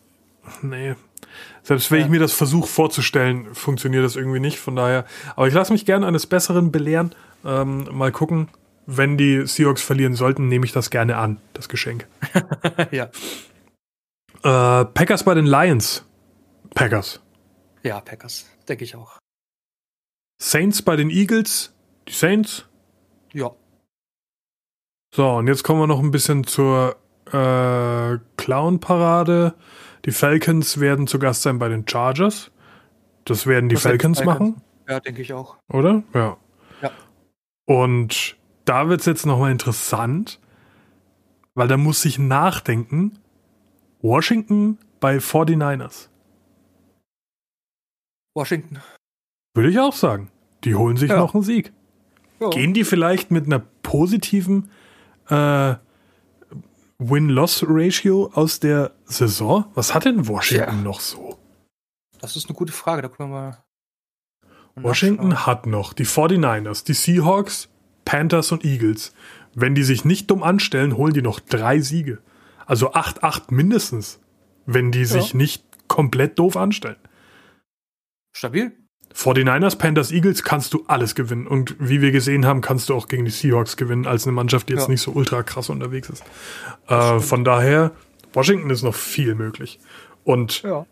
[0.63, 0.95] nee,
[1.63, 2.07] selbst wenn ja.
[2.07, 4.59] ich mir das versuche vorzustellen, funktioniert das irgendwie nicht.
[4.59, 5.05] Von daher,
[5.37, 7.15] aber ich lasse mich gerne eines Besseren belehren.
[7.45, 8.49] Ähm, mal gucken,
[8.87, 12.07] wenn die Seahawks verlieren sollten, nehme ich das gerne an, das Geschenk.
[12.91, 13.11] ja.
[14.43, 16.05] Äh, Packers bei den Lions.
[16.75, 17.21] Packers.
[17.83, 19.19] Ja, Packers, denke ich auch.
[20.41, 21.75] Saints bei den Eagles.
[22.09, 22.65] Die Saints.
[23.35, 23.51] Ja.
[25.15, 26.97] So, und jetzt kommen wir noch ein bisschen zur
[27.27, 29.55] äh, Clown-Parade.
[30.05, 32.51] Die Falcons werden zu Gast sein bei den Chargers.
[33.25, 34.41] Das werden die Falcons, Falcons.
[34.55, 35.57] machen, Ja, denke ich auch.
[35.69, 36.03] oder?
[36.15, 36.37] Ja.
[36.83, 36.91] Ja.
[37.67, 40.41] Und da wird es jetzt nochmal interessant,
[41.55, 43.19] weil da muss ich nachdenken.
[44.01, 46.09] Washington bei 49ers.
[48.35, 48.79] Washington.
[49.55, 50.31] Würde ich auch sagen.
[50.65, 51.17] Die holen sich Ja.
[51.19, 51.73] noch einen Sieg.
[52.41, 52.51] Ja.
[52.51, 54.71] Gehen die vielleicht mit einer positiven
[55.29, 55.74] äh,
[56.99, 59.66] Win-Loss-Ratio aus der Saison?
[59.74, 60.83] Was hat denn Washington Ja.
[60.83, 61.39] noch so?
[62.20, 63.64] Das ist eine gute Frage, da können wir mal.
[64.76, 67.68] Washington hat noch die 49ers, die Seahawks,
[68.05, 69.12] Panthers und Eagles.
[69.55, 72.20] Wenn die sich nicht dumm anstellen, holen die noch drei Siege.
[72.66, 74.20] Also 8-8 mindestens,
[74.66, 76.97] wenn die sich nicht komplett doof anstellen.
[78.33, 78.72] Stabil?
[79.15, 81.47] 49ers, Panthers, Eagles kannst du alles gewinnen.
[81.47, 84.69] Und wie wir gesehen haben, kannst du auch gegen die Seahawks gewinnen, als eine Mannschaft,
[84.69, 84.91] die jetzt Ja.
[84.91, 86.23] nicht so ultra krass unterwegs ist.
[86.89, 87.93] Äh, von daher,
[88.33, 89.81] Washington ist noch viel möglich.
[90.25, 90.87] Und Ja.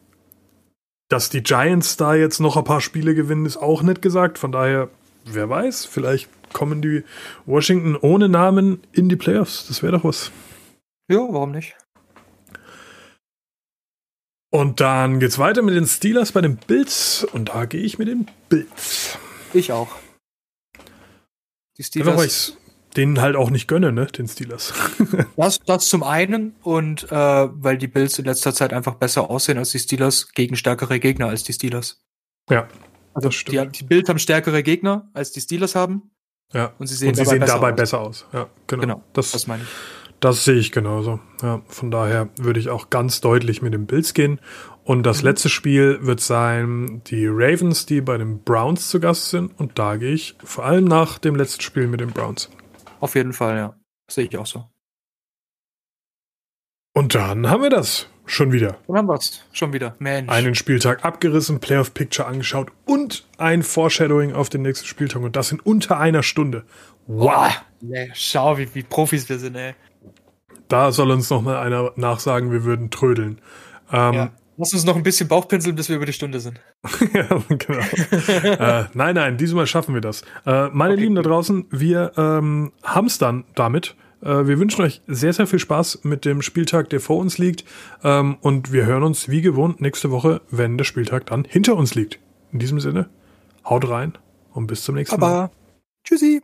[1.08, 4.38] dass die Giants da jetzt noch ein paar Spiele gewinnen, ist auch nicht gesagt.
[4.38, 4.88] Von daher,
[5.24, 7.04] wer weiß, vielleicht kommen die
[7.44, 9.66] Washington ohne Namen in die Playoffs.
[9.68, 10.32] Das wäre doch was.
[11.08, 11.76] Ja, warum nicht?
[14.50, 17.24] Und dann geht's weiter mit den Steelers bei den Bills.
[17.32, 19.18] Und da gehe ich mit den Bills.
[19.52, 19.88] Ich auch.
[21.78, 22.48] Die Einfach weil Steelers.
[22.48, 22.56] ich
[22.96, 24.72] denen halt auch nicht gönne, ne, den Steelers.
[25.36, 27.14] Das, das zum einen und äh,
[27.52, 31.28] weil die Bills in letzter Zeit einfach besser aussehen als die Steelers gegen stärkere Gegner
[31.28, 32.00] als die Steelers.
[32.48, 32.66] ja,
[33.12, 36.10] Also die, die Bills haben stärkere Gegner als die Steelers haben
[36.54, 36.72] ja.
[36.78, 37.76] und sie sehen, Und sie dabei, sehen besser dabei aus.
[37.76, 38.26] besser aus.
[38.32, 38.80] Ja, genau.
[38.80, 39.68] Genau, Das, Das meine ich.
[40.20, 41.20] Das sehe ich genauso.
[41.42, 44.40] Ja, von daher würde ich auch ganz deutlich mit den Bills gehen.
[44.84, 45.28] Und das Mhm.
[45.28, 49.58] letzte Spiel wird sein die Ravens, die bei den Browns zu Gast sind.
[49.58, 52.50] Und da gehe ich vor allem nach dem letzten Spiel mit den Browns.
[53.00, 53.76] Auf jeden Fall, ja.
[54.08, 54.64] Sehe ich auch so.
[56.94, 58.78] Und dann haben wir das schon wieder.
[58.86, 59.44] Dann haben wir's.
[59.52, 59.96] Schon wieder.
[59.98, 60.30] Mensch.
[60.32, 65.22] Einen Spieltag abgerissen, Playoff Picture angeschaut und ein Foreshadowing auf den nächsten Spieltag.
[65.22, 66.64] Und das in unter einer Stunde.
[67.06, 67.34] Wow.
[67.34, 69.74] Boah, nee, schau, wie, wie Profis wir sind, ey.
[70.68, 73.40] Da soll uns noch mal einer nachsagen, wir würden trödeln.
[73.92, 74.30] Ähm, Ja.
[74.58, 76.60] Lass uns noch ein bisschen Bauchpinseln, bis wir über die Stunde sind.
[77.12, 77.78] ja, genau.
[78.26, 80.22] äh, nein, nein, diesmal schaffen wir das.
[80.46, 83.96] Äh, meine Okay, Lieben da draußen, wir ähm, haben es dann damit.
[84.22, 87.64] Äh, wir wünschen euch sehr, sehr viel Spaß mit dem Spieltag, der vor uns liegt.
[88.02, 91.94] Ähm, und wir hören uns wie gewohnt nächste Woche, wenn der Spieltag dann hinter uns
[91.94, 92.18] liegt.
[92.50, 93.10] In diesem Sinne,
[93.68, 94.16] haut rein
[94.52, 95.26] und bis zum nächsten Mal.
[95.30, 95.50] Aber
[96.02, 96.42] tschüssi.